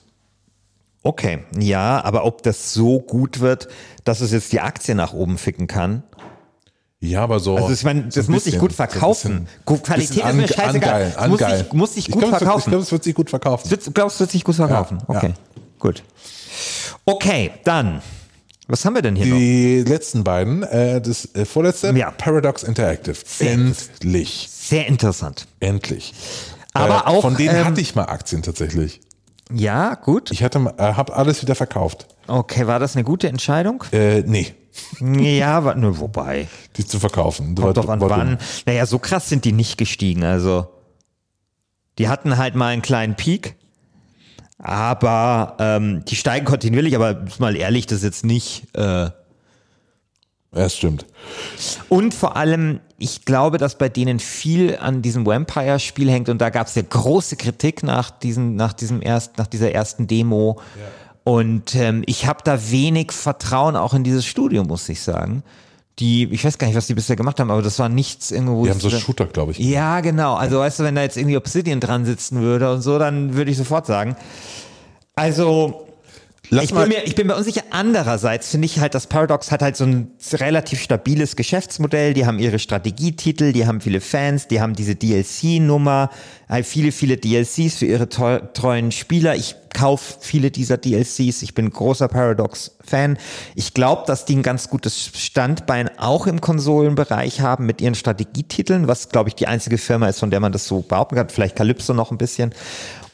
[1.06, 3.68] Okay, ja, aber ob das so gut wird,
[4.04, 6.02] dass es jetzt die Aktie nach oben ficken kann.
[6.98, 7.56] Ja, aber so.
[7.56, 9.46] Also ich meine, so das ein muss sich bisschen, gut so verkaufen.
[9.64, 10.72] bisschen- Qualität bisschen ist mir scheißegal.
[10.74, 11.66] angeilen, Es muss sich- angeilen.
[11.74, 12.60] muss Ich gut glaub, es wird- verkaufen.
[12.60, 13.70] Ich glaube, es wird sich gut verkaufen.
[13.70, 14.98] Wird- Glaubst du, wird sich gut verkaufen?
[15.08, 15.34] Ja, okay,
[15.78, 16.02] gut.
[17.04, 18.02] Okay, dann.
[18.66, 19.36] Was haben wir denn hier noch?
[19.36, 22.10] Die letzten beiden, äh, das äh, vorletzte, Ja.
[22.10, 23.16] Paradox Interactive.
[23.24, 24.48] Sehr Endlich.
[24.50, 25.46] Sehr interessant.
[25.60, 26.14] Endlich.
[26.72, 29.00] Aber äh, auch, Von denen ähm, hatte ich mal Aktien tatsächlich.
[29.52, 30.30] Ja, gut.
[30.32, 32.06] Ich hatte, äh, habe alles wieder verkauft.
[32.26, 33.84] Okay, war das eine gute Entscheidung?
[33.92, 34.52] Äh, nee,
[35.38, 36.48] Ja, wa- ne, wobei.
[36.76, 37.54] die zu verkaufen.
[37.54, 38.28] Kommt doch an wann.
[38.30, 38.38] dumm.
[38.66, 40.24] Naja, so krass sind die nicht gestiegen.
[40.24, 40.66] Also,
[41.98, 43.56] die hatten halt mal einen kleinen Peak.
[44.58, 48.74] Aber ähm, die steigen kontinuierlich, aber mal ehrlich, das ist jetzt nicht.
[48.74, 49.10] Äh,
[50.56, 51.04] Ja, das stimmt.
[51.90, 56.48] Und vor allem, ich glaube, dass bei denen viel an diesem Vampire-Spiel hängt und da
[56.50, 60.58] gab es ja große Kritik nach, diesem, nach, diesem erst, nach dieser ersten Demo.
[61.24, 65.42] Und ähm, ich habe da wenig Vertrauen auch in dieses Studio, muss ich sagen.
[65.98, 68.58] Die, ich weiß gar nicht, was die bisher gemacht haben, aber das war nichts irgendwo.
[68.58, 69.58] wo Die haben so so- Shooter, glaube ich.
[69.58, 70.34] ja, genau.
[70.36, 73.50] Also weißt du, wenn da jetzt irgendwie Obsidian dran sitzen würde und so, dann würde
[73.50, 74.14] ich sofort sagen.
[75.14, 75.85] Also,
[76.50, 77.62] Lass ich bin, mir, ich bin mir unsicher.
[77.70, 82.14] Andererseits finde ich halt, das Paradox hat halt so ein relativ stabiles Geschäftsmodell.
[82.14, 86.10] Die haben ihre Strategietitel, die haben viele Fans, die haben diese DLC-Nummer,
[86.48, 89.34] halt viele, viele DLCs für ihre treuen Spieler.
[89.34, 91.42] Ich kaufe viele dieser DLCs.
[91.42, 93.18] Ich bin großer Paradox-Fan.
[93.54, 98.88] Ich glaube, dass die ein ganz gutes Standbein auch im Konsolenbereich haben mit ihren Strategietiteln,
[98.88, 101.28] was, glaube ich, die einzige Firma ist, von der man das so behaupten kann.
[101.28, 102.54] Vielleicht Calypso noch ein bisschen.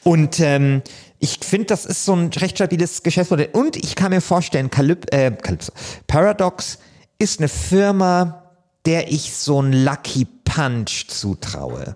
[0.03, 0.81] Und ähm,
[1.23, 3.47] ich finde, das ist so ein recht stabiles Geschäftsmodell.
[3.53, 5.71] Und ich kann mir vorstellen, Calyp äh, Calypso,
[6.05, 6.79] Paradox
[7.17, 8.43] ist eine Firma,
[8.85, 11.95] der ich so einen Lucky Punch zutraue.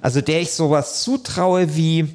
[0.00, 2.14] Also der ich sowas zutraue wie,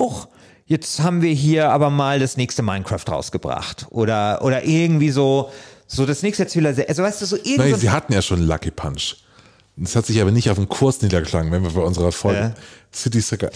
[0.00, 0.28] och,
[0.64, 3.86] jetzt haben wir hier aber mal das nächste Minecraft rausgebracht.
[3.90, 5.50] Oder, oder irgendwie so,
[5.86, 6.88] so das nächste Zivilisation.
[6.88, 7.72] Also weißt du, so irgendwie.
[7.72, 9.16] Nein, sie hatten ja schon Lucky Punch.
[9.82, 12.54] Das hat sich aber nicht auf den Kurs niedergeschlagen, wenn wir bei unserer Folge Ja.
[12.92, 13.48] City, City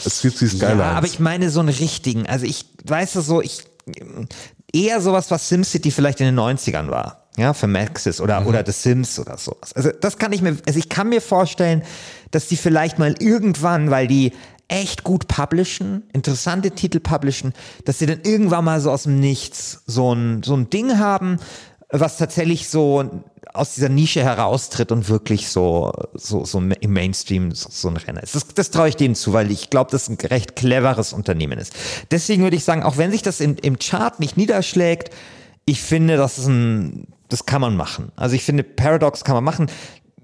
[0.48, 0.60] Skylines.
[0.62, 2.26] Ja, aber ich meine so einen richtigen.
[2.26, 3.64] Also ich weiß es so, ich
[4.72, 7.28] eher sowas, was SimCity vielleicht in den 90ern war.
[7.36, 8.46] Ja, für Maxis oder, Mhm.
[8.46, 9.72] oder The Sims oder sowas.
[9.74, 11.82] Also das kann ich mir, also ich kann mir vorstellen,
[12.30, 14.32] dass die vielleicht mal irgendwann, weil die
[14.68, 17.52] echt gut publishen, interessante Titel publishen,
[17.84, 21.38] dass sie dann irgendwann mal so aus dem Nichts so ein, so ein Ding haben,
[22.00, 23.04] was tatsächlich so
[23.52, 28.22] aus dieser Nische heraustritt und wirklich so, so, so im Mainstream so, so ein Renner
[28.22, 28.34] ist.
[28.34, 31.72] Das, das traue ich denen zu, weil ich glaube, dass ein recht cleveres Unternehmen ist.
[32.10, 35.10] Deswegen würde ich sagen, auch wenn sich das im, im Chart nicht niederschlägt,
[35.66, 38.12] ich finde, das ist ein, das kann man machen.
[38.16, 39.70] Also ich finde, Paradox kann man machen.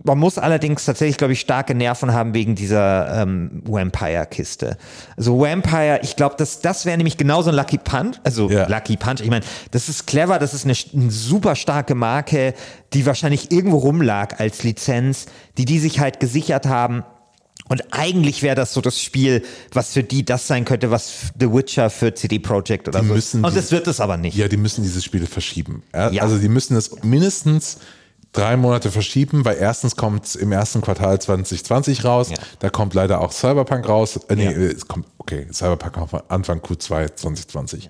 [0.02, 4.78] Man muss allerdings tatsächlich, glaube ich, starke Nerven haben wegen dieser ähm, Vampire-Kiste.
[5.16, 8.16] Also Vampire, ich glaube, das, das wäre nämlich genauso ein Lucky Punch.
[8.24, 8.66] Also Ja.
[8.66, 12.54] Lucky Punch, ich meine, das ist clever, das ist eine, eine super starke Marke,
[12.92, 15.26] die wahrscheinlich irgendwo rumlag als Lizenz,
[15.58, 17.04] die die sich halt gesichert haben.
[17.68, 19.42] Und eigentlich wäre das so das Spiel,
[19.72, 23.14] was für die das sein könnte, was The Witcher für CD Projekt oder Die so.
[23.14, 24.36] müssen Und das wird es aber nicht.
[24.36, 25.84] Ja, die müssen diese Spiele verschieben.
[25.94, 26.22] Ja, Ja.
[26.22, 27.78] Also die müssen es mindestens
[28.32, 32.30] drei Monate verschieben, weil erstens kommt es im ersten Quartal 2020 raus.
[32.30, 32.36] Ja.
[32.60, 34.16] Da kommt leider auch Cyberpunk raus.
[34.28, 34.50] Äh, nee, Ja.
[34.52, 37.88] äh, es kommt, okay, Cyberpunk kommt Anfang Q2 2020.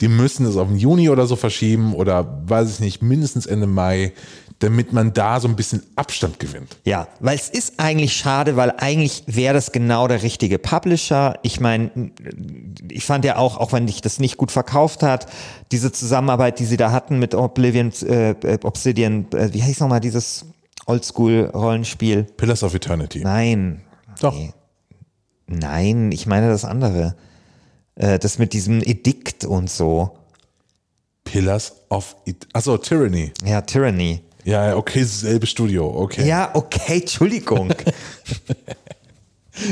[0.00, 3.66] Die müssen es auf den Juni oder so verschieben oder weiß ich nicht, mindestens Ende
[3.66, 4.12] Mai,
[4.60, 6.76] damit man da so ein bisschen Abstand gewinnt.
[6.84, 11.38] Ja, weil es ist eigentlich schade, weil eigentlich wäre das genau der richtige Publisher.
[11.42, 12.10] Ich meine,
[12.90, 15.26] ich fand ja auch, auch wenn ich das nicht gut verkauft hat,
[15.70, 20.00] diese Zusammenarbeit, die sie da hatten mit Oblivion, äh, äh, Obsidian, äh, wie heißt nochmal
[20.00, 20.44] dieses
[20.86, 22.24] Oldschool-Rollenspiel?
[22.24, 23.20] Pillars of Eternity.
[23.20, 23.82] Nein.
[24.20, 24.34] Doch.
[24.34, 24.52] Nee.
[25.46, 27.14] Nein, ich meine das andere.
[27.94, 30.18] Äh, das mit diesem Edikt und so.
[31.24, 32.48] Pillars of It.
[32.54, 33.32] Achso, Tyranny.
[33.44, 34.22] Ja, Tyranny.
[34.48, 36.26] Ja, ja, okay, selbe Studio, okay.
[36.26, 37.68] Ja, okay, Entschuldigung.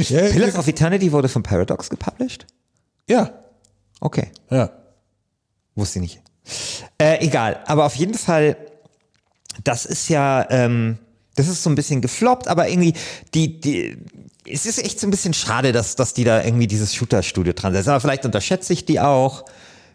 [0.08, 2.46] ja, Pillars of Eternity wurde von Paradox gepublished?
[3.08, 3.32] ja,
[4.00, 4.30] Okay.
[4.50, 4.68] ja.
[5.76, 6.22] Wusste ich nicht.
[6.98, 8.58] Äh, egal, aber auf jeden Fall,
[9.64, 10.98] das ist ja, ähm,
[11.36, 12.92] das ist so ein bisschen gefloppt, aber irgendwie,
[13.32, 13.96] die, die,
[14.46, 17.72] es ist echt so ein bisschen schade, dass, dass die da irgendwie dieses Shooter-Studio dran
[17.72, 17.88] setzen.
[17.88, 19.46] Aber vielleicht unterschätze ich die auch.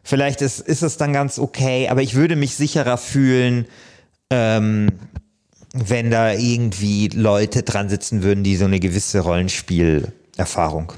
[0.03, 3.67] Vielleicht ist, ist es dann ganz okay, aber ich würde mich sicherer fühlen,
[4.31, 4.89] ähm,
[5.73, 10.93] wenn da irgendwie Leute dran sitzen würden, die so eine gewisse Rollenspielerfahrung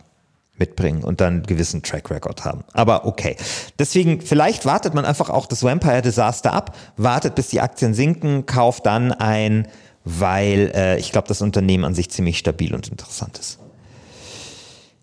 [0.58, 2.64] mitbringen und dann einen gewissen Track Record haben.
[2.74, 3.36] Aber okay.
[3.80, 8.46] Deswegen, vielleicht wartet man einfach auch das Vampire Disaster ab, wartet bis die Aktien sinken,
[8.46, 9.68] kauft dann ein,
[10.06, 13.60] weil äh, ich glaube, das Unternehmen an sich ziemlich stabil und interessant ist.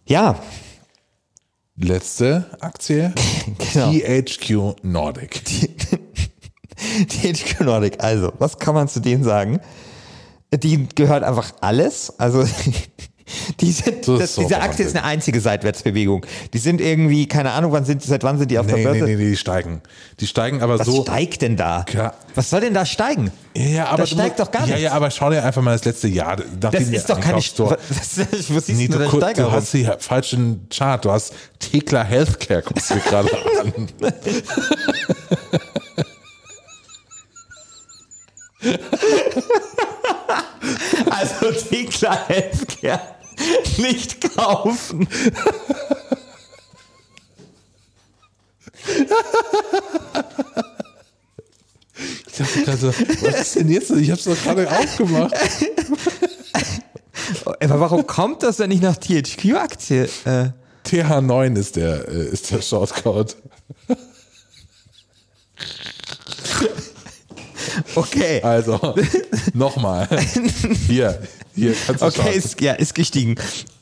[0.06, 0.36] Ja,
[1.82, 3.12] Letzte Aktie.
[3.72, 3.92] Genau.
[3.92, 5.42] THQ Nordic.
[7.08, 9.60] THQ Nordic, also, was kann man zu denen sagen?
[10.52, 12.12] Die gehört einfach alles.
[12.18, 12.44] Also,
[13.60, 16.26] die sind, ist das, so diese Aktie ist eine einzige Seitwärtsbewegung.
[16.52, 19.04] Die sind irgendwie, keine Ahnung, wann sind, seit wann sind die auf Nee, der Börse?
[19.04, 19.80] nee, nee, die steigen.
[20.18, 21.02] Die steigen aber Was so.
[21.02, 21.84] steigt denn da?
[21.92, 22.14] Ja.
[22.34, 23.30] Was soll denn da steigen?
[23.54, 24.82] Ja, ja, aber Da du steigt musst- doch gar Ja, nichts.
[24.82, 26.38] ja, aber schau dir einfach mal das letzte Jahr.
[26.58, 27.40] Das ist doch keine.
[27.40, 27.78] Store.
[27.88, 29.52] Was, was, was siehst Nee, du du, Steigerung?
[29.52, 31.04] du hast hier falschen Chart.
[31.04, 33.28] Du hast Tekla Healthcare, guckst du gerade
[33.62, 33.88] an.
[41.10, 43.00] Also Tekla Healthcare
[43.78, 45.08] nicht kaufen.
[52.26, 53.90] Ich dachte gerade so, was ist denn jetzt?
[53.90, 55.34] Ich hab's doch gerade aufgemacht.
[57.44, 60.08] Aber warum kommt das denn nicht nach THQ-Aktie?
[60.24, 60.50] Äh,
[60.86, 63.36] TH9 ist der, äh, ist der Shortcode.
[67.94, 68.42] Okay.
[68.42, 68.94] Also,
[69.54, 70.08] nochmal.
[70.86, 71.20] Hier,
[71.54, 72.32] hier, kannst du Okay, schauen.
[72.32, 73.36] ist, ja, ist gestiegen.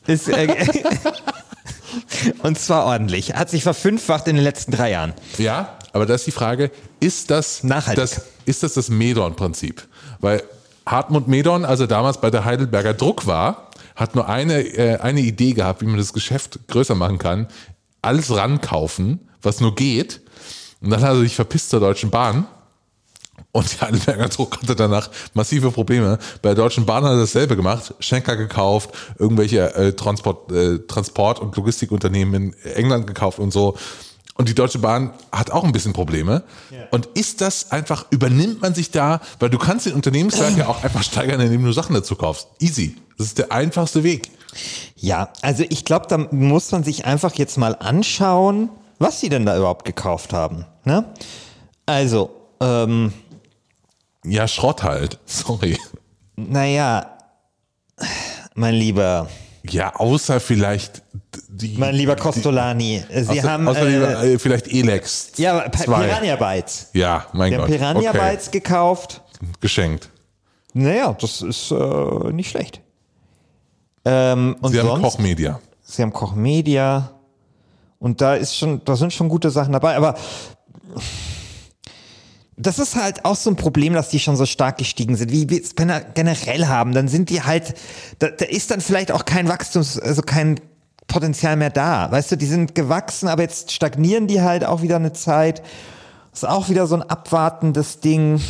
[0.07, 0.47] Ist, äh,
[2.43, 3.33] und zwar ordentlich.
[3.35, 5.13] Hat sich verfünffacht in den letzten drei Jahren.
[5.37, 8.03] Ja, aber da ist die Frage, ist das Nachhaltig.
[8.03, 9.87] das, ist das, das Medon-Prinzip?
[10.19, 10.43] Weil
[10.85, 15.19] Hartmut Medon, als er damals bei der Heidelberger Druck war, hat nur eine, äh, eine
[15.21, 17.47] Idee gehabt, wie man das Geschäft größer machen kann.
[18.01, 20.21] Alles rankaufen, was nur geht.
[20.81, 22.47] Und dann hat er sich verpisst zur Deutschen Bahn.
[23.51, 26.19] Und die Heidelberger Druck hatte danach massive Probleme.
[26.41, 27.93] Bei der Deutschen Bahn hat er dasselbe gemacht.
[27.99, 33.75] Schenker gekauft, irgendwelche äh, Transport, äh, Transport- und Logistikunternehmen in England gekauft und so.
[34.35, 36.43] Und die Deutsche Bahn hat auch ein bisschen Probleme.
[36.91, 40.81] Und ist das einfach, übernimmt man sich da, weil du kannst den Unternehmenswert ja auch
[40.81, 42.47] einfach steigern, indem du Sachen dazu kaufst.
[42.59, 42.95] Easy.
[43.17, 44.31] Das ist der einfachste Weg.
[44.95, 49.45] Ja, also ich glaube, da muss man sich einfach jetzt mal anschauen, was sie denn
[49.45, 50.65] da überhaupt gekauft haben.
[50.85, 51.03] Ne?
[51.85, 52.29] Also,
[52.61, 53.11] ähm,
[54.25, 55.19] Ja, Schrott halt.
[55.25, 55.77] Sorry.
[56.35, 57.17] naja,
[58.55, 59.27] mein lieber,
[59.63, 61.01] Ja, außer vielleicht
[61.49, 61.75] die.
[61.77, 63.87] mein lieber Costolani, Sie außer, haben außer
[64.23, 65.31] äh, äh, vielleicht Elex.
[65.37, 66.05] ja, zwei.
[66.07, 66.89] Piranha Bytes.
[66.93, 67.77] Ja, mein Sie haben Gott.
[67.77, 68.17] Piranha okay.
[68.31, 69.21] Bytes gekauft.
[69.61, 70.09] Geschenkt.
[70.73, 72.81] Naja, das ist äh, nicht schlecht.
[74.05, 75.01] Ähm, und Sie haben sonst?
[75.03, 75.59] Kochmedia.
[75.81, 77.11] Sie haben Koch Media
[77.99, 80.15] und da ist schon, da sind schon gute Sachen dabei, aber
[82.61, 85.49] das ist halt auch so ein Problem, dass die schon so stark gestiegen sind, wie
[85.49, 86.91] wir es gene- generell haben.
[86.93, 87.73] Dann sind die halt,
[88.19, 90.59] da, da ist dann vielleicht auch kein Wachstums, also kein
[91.07, 92.11] Potenzial mehr da.
[92.11, 95.63] Weißt du, die sind gewachsen, aber jetzt stagnieren die halt auch wieder eine Zeit.
[96.33, 98.41] Ist auch wieder so ein abwartendes Ding.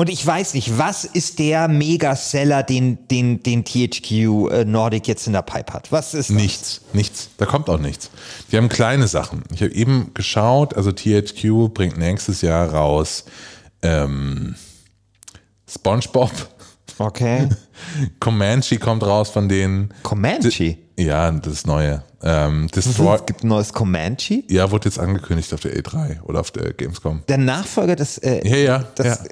[0.00, 4.10] Und ich weiß nicht, was ist der Megaseller, den, den, den THQ
[4.50, 5.92] äh, Nordic jetzt in der Pipe hat?
[5.92, 6.36] Was ist das?
[6.36, 7.28] Nichts, nichts.
[7.36, 8.08] Da kommt auch nichts.
[8.50, 9.42] Die haben kleine Sachen.
[9.52, 13.26] Ich habe eben geschaut, also THQ bringt nächstes Jahr raus
[13.82, 14.54] ähm,
[15.68, 16.30] SpongeBob.
[17.00, 17.48] Okay.
[18.20, 19.92] Comanche kommt raus von denen.
[20.02, 20.76] Comanche.
[20.98, 22.02] Ja, das neue.
[22.22, 23.16] Ähm, Destroy.
[23.16, 24.42] Es gibt ein neues Comanche.
[24.48, 27.22] Ja, wurde jetzt angekündigt auf der E3 oder auf der Gamescom.
[27.28, 29.24] Der Nachfolger des, äh, Ja, ja, das,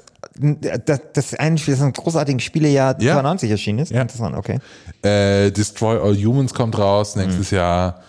[0.85, 3.13] das, das eine Spiel, das ein großartiges Spielejahr Ja.
[3.13, 3.91] 92 erschienen ist.
[3.91, 4.01] Ja.
[4.01, 4.59] Interessant, okay.
[5.03, 7.21] Äh, Destroy All Humans kommt raus Mhm.
[7.23, 8.01] nächstes Jahr.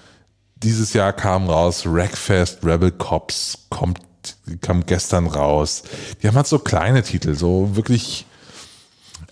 [0.56, 3.98] Dieses Jahr kam raus Wreckfest, Rebel Cops kommt,
[4.62, 5.82] kam gestern raus.
[6.22, 8.26] Die haben halt so kleine Titel, so wirklich.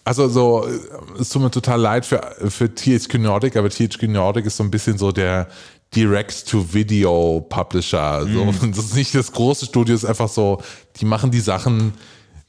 [0.09, 4.47] Also so, äh, es tut mir total leid für, für THQ Nordic, aber THQ Nordic
[4.47, 5.49] ist so ein bisschen so der
[5.95, 8.23] Direct-to-Video-Publisher.
[8.23, 8.55] So, Mhm.
[8.75, 10.61] Das ist nicht das große Studio, ist einfach so,
[10.97, 11.93] die machen die Sachen,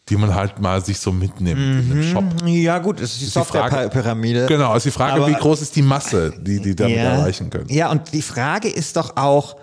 [0.10, 2.24] die man halt mal sich so mitnimmt in den Shop.
[2.46, 4.48] Ja, gut, es ist die Software-Pyramide.
[4.48, 7.68] Genau, ist die Frage, Aber- wie groß ist die Masse, die die damit erreichen können.
[7.70, 9.56] Ja, und die Frage ist doch auch,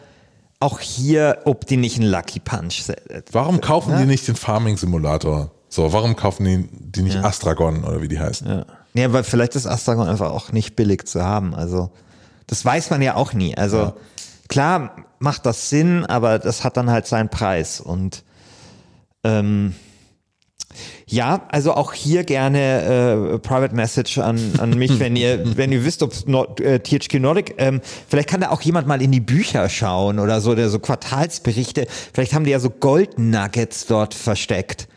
[0.61, 3.24] auch hier, ob die nicht einen Lucky Punch setzen.
[3.32, 5.51] Warum kaufen die nicht den Farming Simulator?
[5.77, 8.49] So, warum kaufen die, die nicht Astragon oder wie die heißen?
[8.49, 8.64] Ja.
[8.95, 11.55] ja, weil vielleicht ist Astragon einfach auch nicht billig zu haben.
[11.55, 11.91] Also,
[12.47, 13.55] das weiß man ja auch nie.
[13.59, 13.93] Also,
[14.49, 17.83] klar macht das Sinn, aber das hat dann halt seinen Preis.
[17.83, 18.24] Und
[19.22, 19.74] ähm,
[21.07, 25.85] Ja, also auch hier gerne äh, Private Message an, an mich, wenn ihr, wenn ihr
[25.85, 29.20] wisst, ob Nord, äh, THQ Nordic, ähm, vielleicht kann da auch jemand mal in die
[29.20, 34.14] Bücher schauen oder so, der so Quartalsberichte, vielleicht haben die ja so Gold Nuggets dort
[34.14, 34.89] versteckt.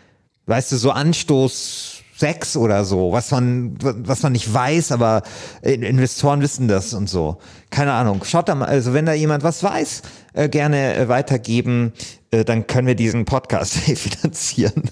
[0.49, 5.21] Weißt du, so Anstoß sechs oder so, was man, was man nicht weiß, aber
[5.61, 7.37] Investoren wissen das und so.
[7.69, 8.23] Keine Ahnung.
[8.25, 10.01] Schaut da mal, also wenn da jemand was weiß,
[10.33, 11.93] äh, gerne äh, weitergeben,
[12.31, 14.83] äh, dann können wir diesen Podcast finanzieren.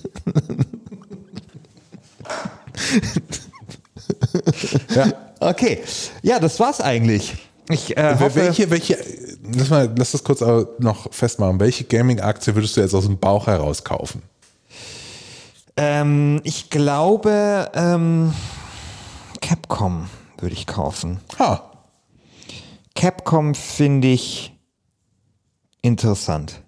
[4.96, 5.14] ja.
[5.40, 5.80] Okay.
[6.22, 7.36] Ja, das war's eigentlich.
[7.70, 8.98] Ich äh, hoffe, welche, welche,
[9.54, 10.42] lass, mal, lass das kurz
[10.78, 11.60] noch festmachen.
[11.60, 14.22] Welche Gaming-Aktie würdest du jetzt aus dem Bauch heraus kaufen?
[15.78, 18.34] Ähm, ich glaube, ähm,
[19.42, 20.10] Capcom
[20.40, 21.20] würde ich kaufen.
[21.40, 21.72] Ha.
[22.96, 24.54] Capcom finde ich
[25.82, 26.64] interessant.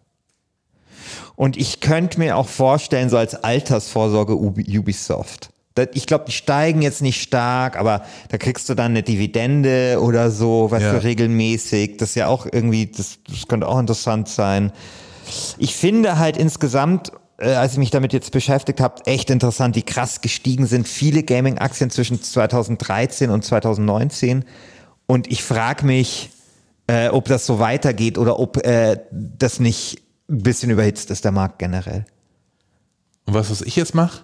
[1.35, 5.49] Und ich könnte mir auch vorstellen, so als Altersvorsorge Ubisoft.
[5.93, 10.29] Ich glaube, die steigen jetzt nicht stark, aber da kriegst du dann eine Dividende oder
[10.29, 10.93] so, weißt ja.
[10.93, 11.97] du, regelmäßig.
[11.97, 14.73] Das ist ja auch irgendwie, das, das könnte auch interessant sein.
[15.57, 19.81] Ich finde halt insgesamt, äh, als ich mich damit jetzt beschäftigt habe, echt interessant, wie
[19.81, 24.45] krass gestiegen sind viele Gaming-Aktien zwischen 2013 und 2019.
[25.07, 26.31] Und ich frage mich,
[26.87, 31.31] äh, ob das so weitergeht oder ob äh, das nicht ein bisschen überhitzt ist, der
[31.31, 32.05] Markt generell.
[33.25, 34.23] Und was, was ich jetzt mache?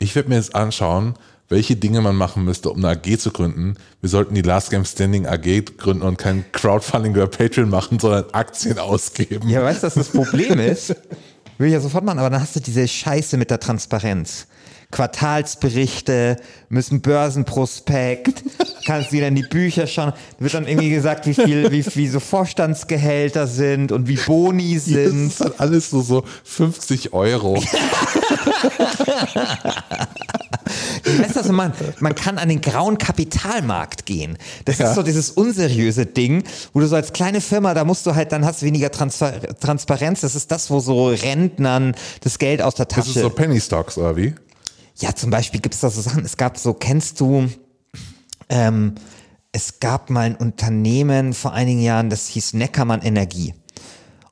[0.00, 1.14] Ich werde mir jetzt anschauen,
[1.48, 3.74] welche Dinge man machen müsste, um eine AG zu gründen.
[4.00, 8.24] Wir sollten die Last Game Standing AG gründen und kein Crowdfunding über Patreon machen, sondern
[8.32, 9.48] Aktien ausgeben.
[9.48, 10.94] Ja, weißt du, was das Problem ist?
[11.58, 14.46] Will ich ja sofort machen, aber dann hast du diese Scheiße mit der Transparenz.
[14.90, 16.36] Quartalsberichte,
[16.70, 18.42] müssen Börsenprospekt,
[18.86, 22.20] kannst wieder in die Bücher schauen, wird dann irgendwie gesagt, wie viel, wie, wie so
[22.20, 25.26] Vorstandsgehälter sind und wie Boni sind.
[25.26, 27.62] Das ist dann alles so, so 50 Euro.
[31.18, 34.36] weißt du, was man, man kann an den grauen Kapitalmarkt gehen.
[34.64, 34.88] Das ja.
[34.88, 38.32] ist so dieses unseriöse Ding, wo du so als kleine Firma, da musst du halt,
[38.32, 40.20] dann hast du weniger Transfer Transparenz.
[40.20, 43.08] Das ist das, wo so Rentnern das Geld aus der Tasche.
[43.08, 44.34] Das ist so Penny Stocks, oder wie?
[44.96, 47.48] Ja, zum Beispiel gibt es da so Sachen, es gab so, kennst du,
[48.48, 48.94] ähm,
[49.52, 53.54] es gab mal ein Unternehmen vor einigen Jahren, das hieß Neckermann Energie.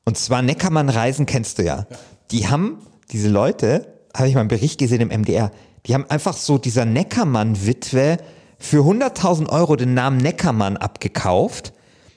[0.05, 1.87] Und zwar Neckermann Reisen kennst du ja.
[2.31, 2.79] Die haben,
[3.13, 5.51] diese Leute, habe ich mal einen Bericht gesehen im MDR,
[5.87, 8.19] die haben einfach so dieser Neckermann-Witwe
[8.59, 11.73] für 100.000 Euro den Namen Neckermann abgekauft.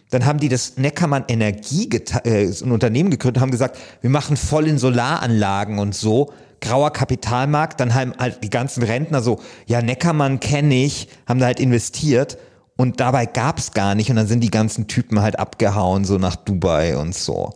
[0.10, 1.88] Dann haben die das Neckermann Energie,
[2.24, 7.80] äh, ein Unternehmen gegründet, haben gesagt, wir machen voll in Solaranlagen und so grauer Kapitalmarkt,
[7.80, 12.38] dann haben halt die ganzen Rentner so, ja, Neckermann kenne ich, haben da halt investiert
[12.76, 16.36] und dabei gab's gar nicht und dann sind die ganzen Typen halt abgehauen, so nach
[16.36, 17.54] Dubai und so.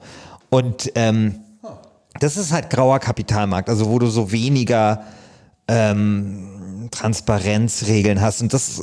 [0.50, 1.40] Und ähm,
[2.20, 5.04] das ist halt grauer Kapitalmarkt, also wo du so weniger
[5.68, 8.82] ähm, Transparenzregeln hast und das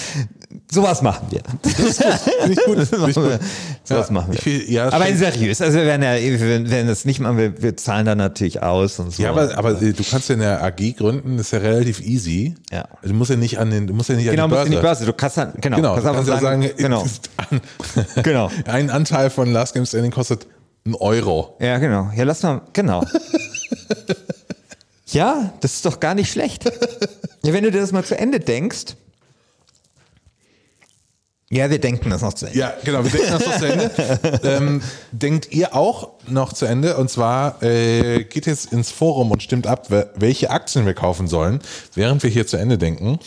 [0.70, 1.40] sowas machen wir.
[1.62, 2.18] Das ist gut.
[2.40, 2.78] Finde ich gut.
[2.88, 3.40] Find ich gut.
[3.84, 4.40] Sowas ja, machen wir.
[4.40, 7.76] Find, ja, aber seriös, also wir werden ja, wir werden das nicht machen, wir, wir
[7.76, 9.22] zahlen da natürlich aus und so.
[9.22, 12.54] Ja, aber, aber du kannst ja eine AG gründen, das ist ja relativ easy.
[12.70, 12.88] Ja.
[13.02, 14.70] Du musst ja nicht an den, du musst ja nicht genau, an die Börse.
[14.70, 15.06] Genau, Börse.
[15.06, 17.04] Du kannst dann, genau, genau kannst, kannst sagen, sagen, genau.
[18.22, 18.50] genau.
[18.66, 20.46] Ein Anteil von Last Game Standing kostet
[20.84, 21.56] einen Euro.
[21.60, 22.10] Ja, genau.
[22.14, 23.04] Ja, lass mal, genau.
[25.08, 26.64] Ja, das ist doch gar nicht schlecht.
[27.42, 28.96] Ja, wenn du dir das mal zu Ende denkst,
[31.48, 32.58] ja, wir denken das noch zu Ende.
[32.58, 34.40] Ja, genau, wir denken das noch zu Ende.
[34.42, 34.82] ähm,
[35.12, 36.96] denkt ihr auch noch zu Ende?
[36.96, 41.60] Und zwar äh, geht jetzt ins Forum und stimmt ab, welche Aktien wir kaufen sollen,
[41.94, 43.18] während wir hier zu Ende denken.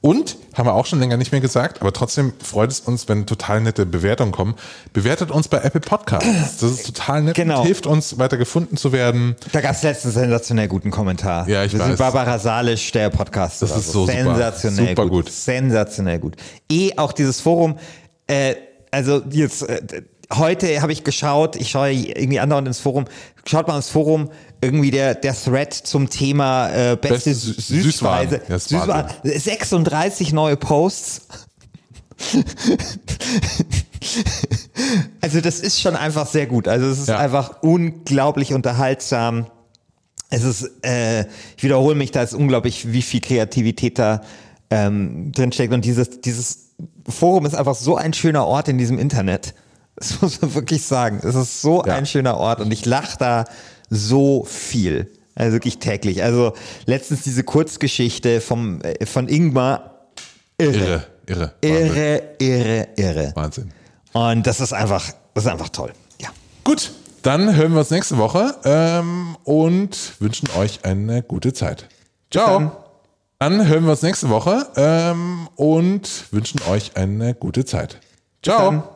[0.00, 3.26] Und, haben wir auch schon länger nicht mehr gesagt, aber trotzdem freut es uns, wenn
[3.26, 4.54] total nette Bewertungen kommen.
[4.92, 6.58] Bewertet uns bei Apple Podcasts.
[6.58, 7.60] Das ist total nett genau.
[7.60, 9.36] und hilft uns, weiter gefunden zu werden.
[9.52, 11.48] Da gab es letztens einen sensationell guten Kommentar.
[11.48, 11.86] Ja, ich wir weiß.
[11.88, 13.62] sind Barbara Salisch, der Podcast.
[13.62, 15.24] Das ist so, so sensationell super, gut.
[15.26, 15.32] gut.
[15.32, 16.36] Sensationell gut.
[16.70, 17.78] Eh auch dieses Forum,
[18.26, 18.54] äh,
[18.90, 20.02] also jetzt äh,
[20.36, 23.04] heute habe ich geschaut, ich schaue irgendwie andauernd ins Forum,
[23.44, 24.30] schaut mal ins Forum,
[24.60, 28.42] irgendwie der, der Thread zum Thema äh, beste, beste Süßweise.
[28.48, 29.10] Ja, Süßwaren.
[29.24, 31.28] 36 neue Posts.
[35.20, 36.68] also das ist schon einfach sehr gut.
[36.68, 37.18] Also es ist ja.
[37.18, 39.46] einfach unglaublich unterhaltsam.
[40.30, 41.22] Es ist, äh,
[41.56, 44.22] ich wiederhole mich, da ist unglaublich, wie viel Kreativität da
[44.70, 45.72] ähm, drinsteckt.
[45.74, 46.70] Und dieses, dieses
[47.08, 49.54] Forum ist einfach so ein schöner Ort in diesem Internet.
[49.96, 51.20] Das muss man wirklich sagen.
[51.22, 51.94] Es ist so ja.
[51.94, 53.44] ein schöner Ort und ich lache da
[53.90, 55.10] so viel.
[55.34, 56.22] Also wirklich täglich.
[56.22, 56.52] Also
[56.86, 60.08] letztens diese Kurzgeschichte vom, äh, von Ingmar.
[60.58, 61.06] Irre.
[61.26, 61.62] Irre, irre.
[61.62, 63.32] Irre, irre, irre.
[63.34, 63.72] Wahnsinn.
[64.12, 65.92] Und das ist einfach, das ist einfach toll.
[66.20, 66.28] Ja.
[66.64, 66.92] Gut.
[67.22, 71.88] Dann hören wir uns nächste Woche ähm, und wünschen euch eine gute Zeit.
[72.30, 72.58] Ciao.
[72.58, 72.72] dann.
[73.38, 77.98] Dann hören wir uns nächste Woche ähm, und wünschen euch eine gute Zeit.
[78.42, 78.91] Ciao.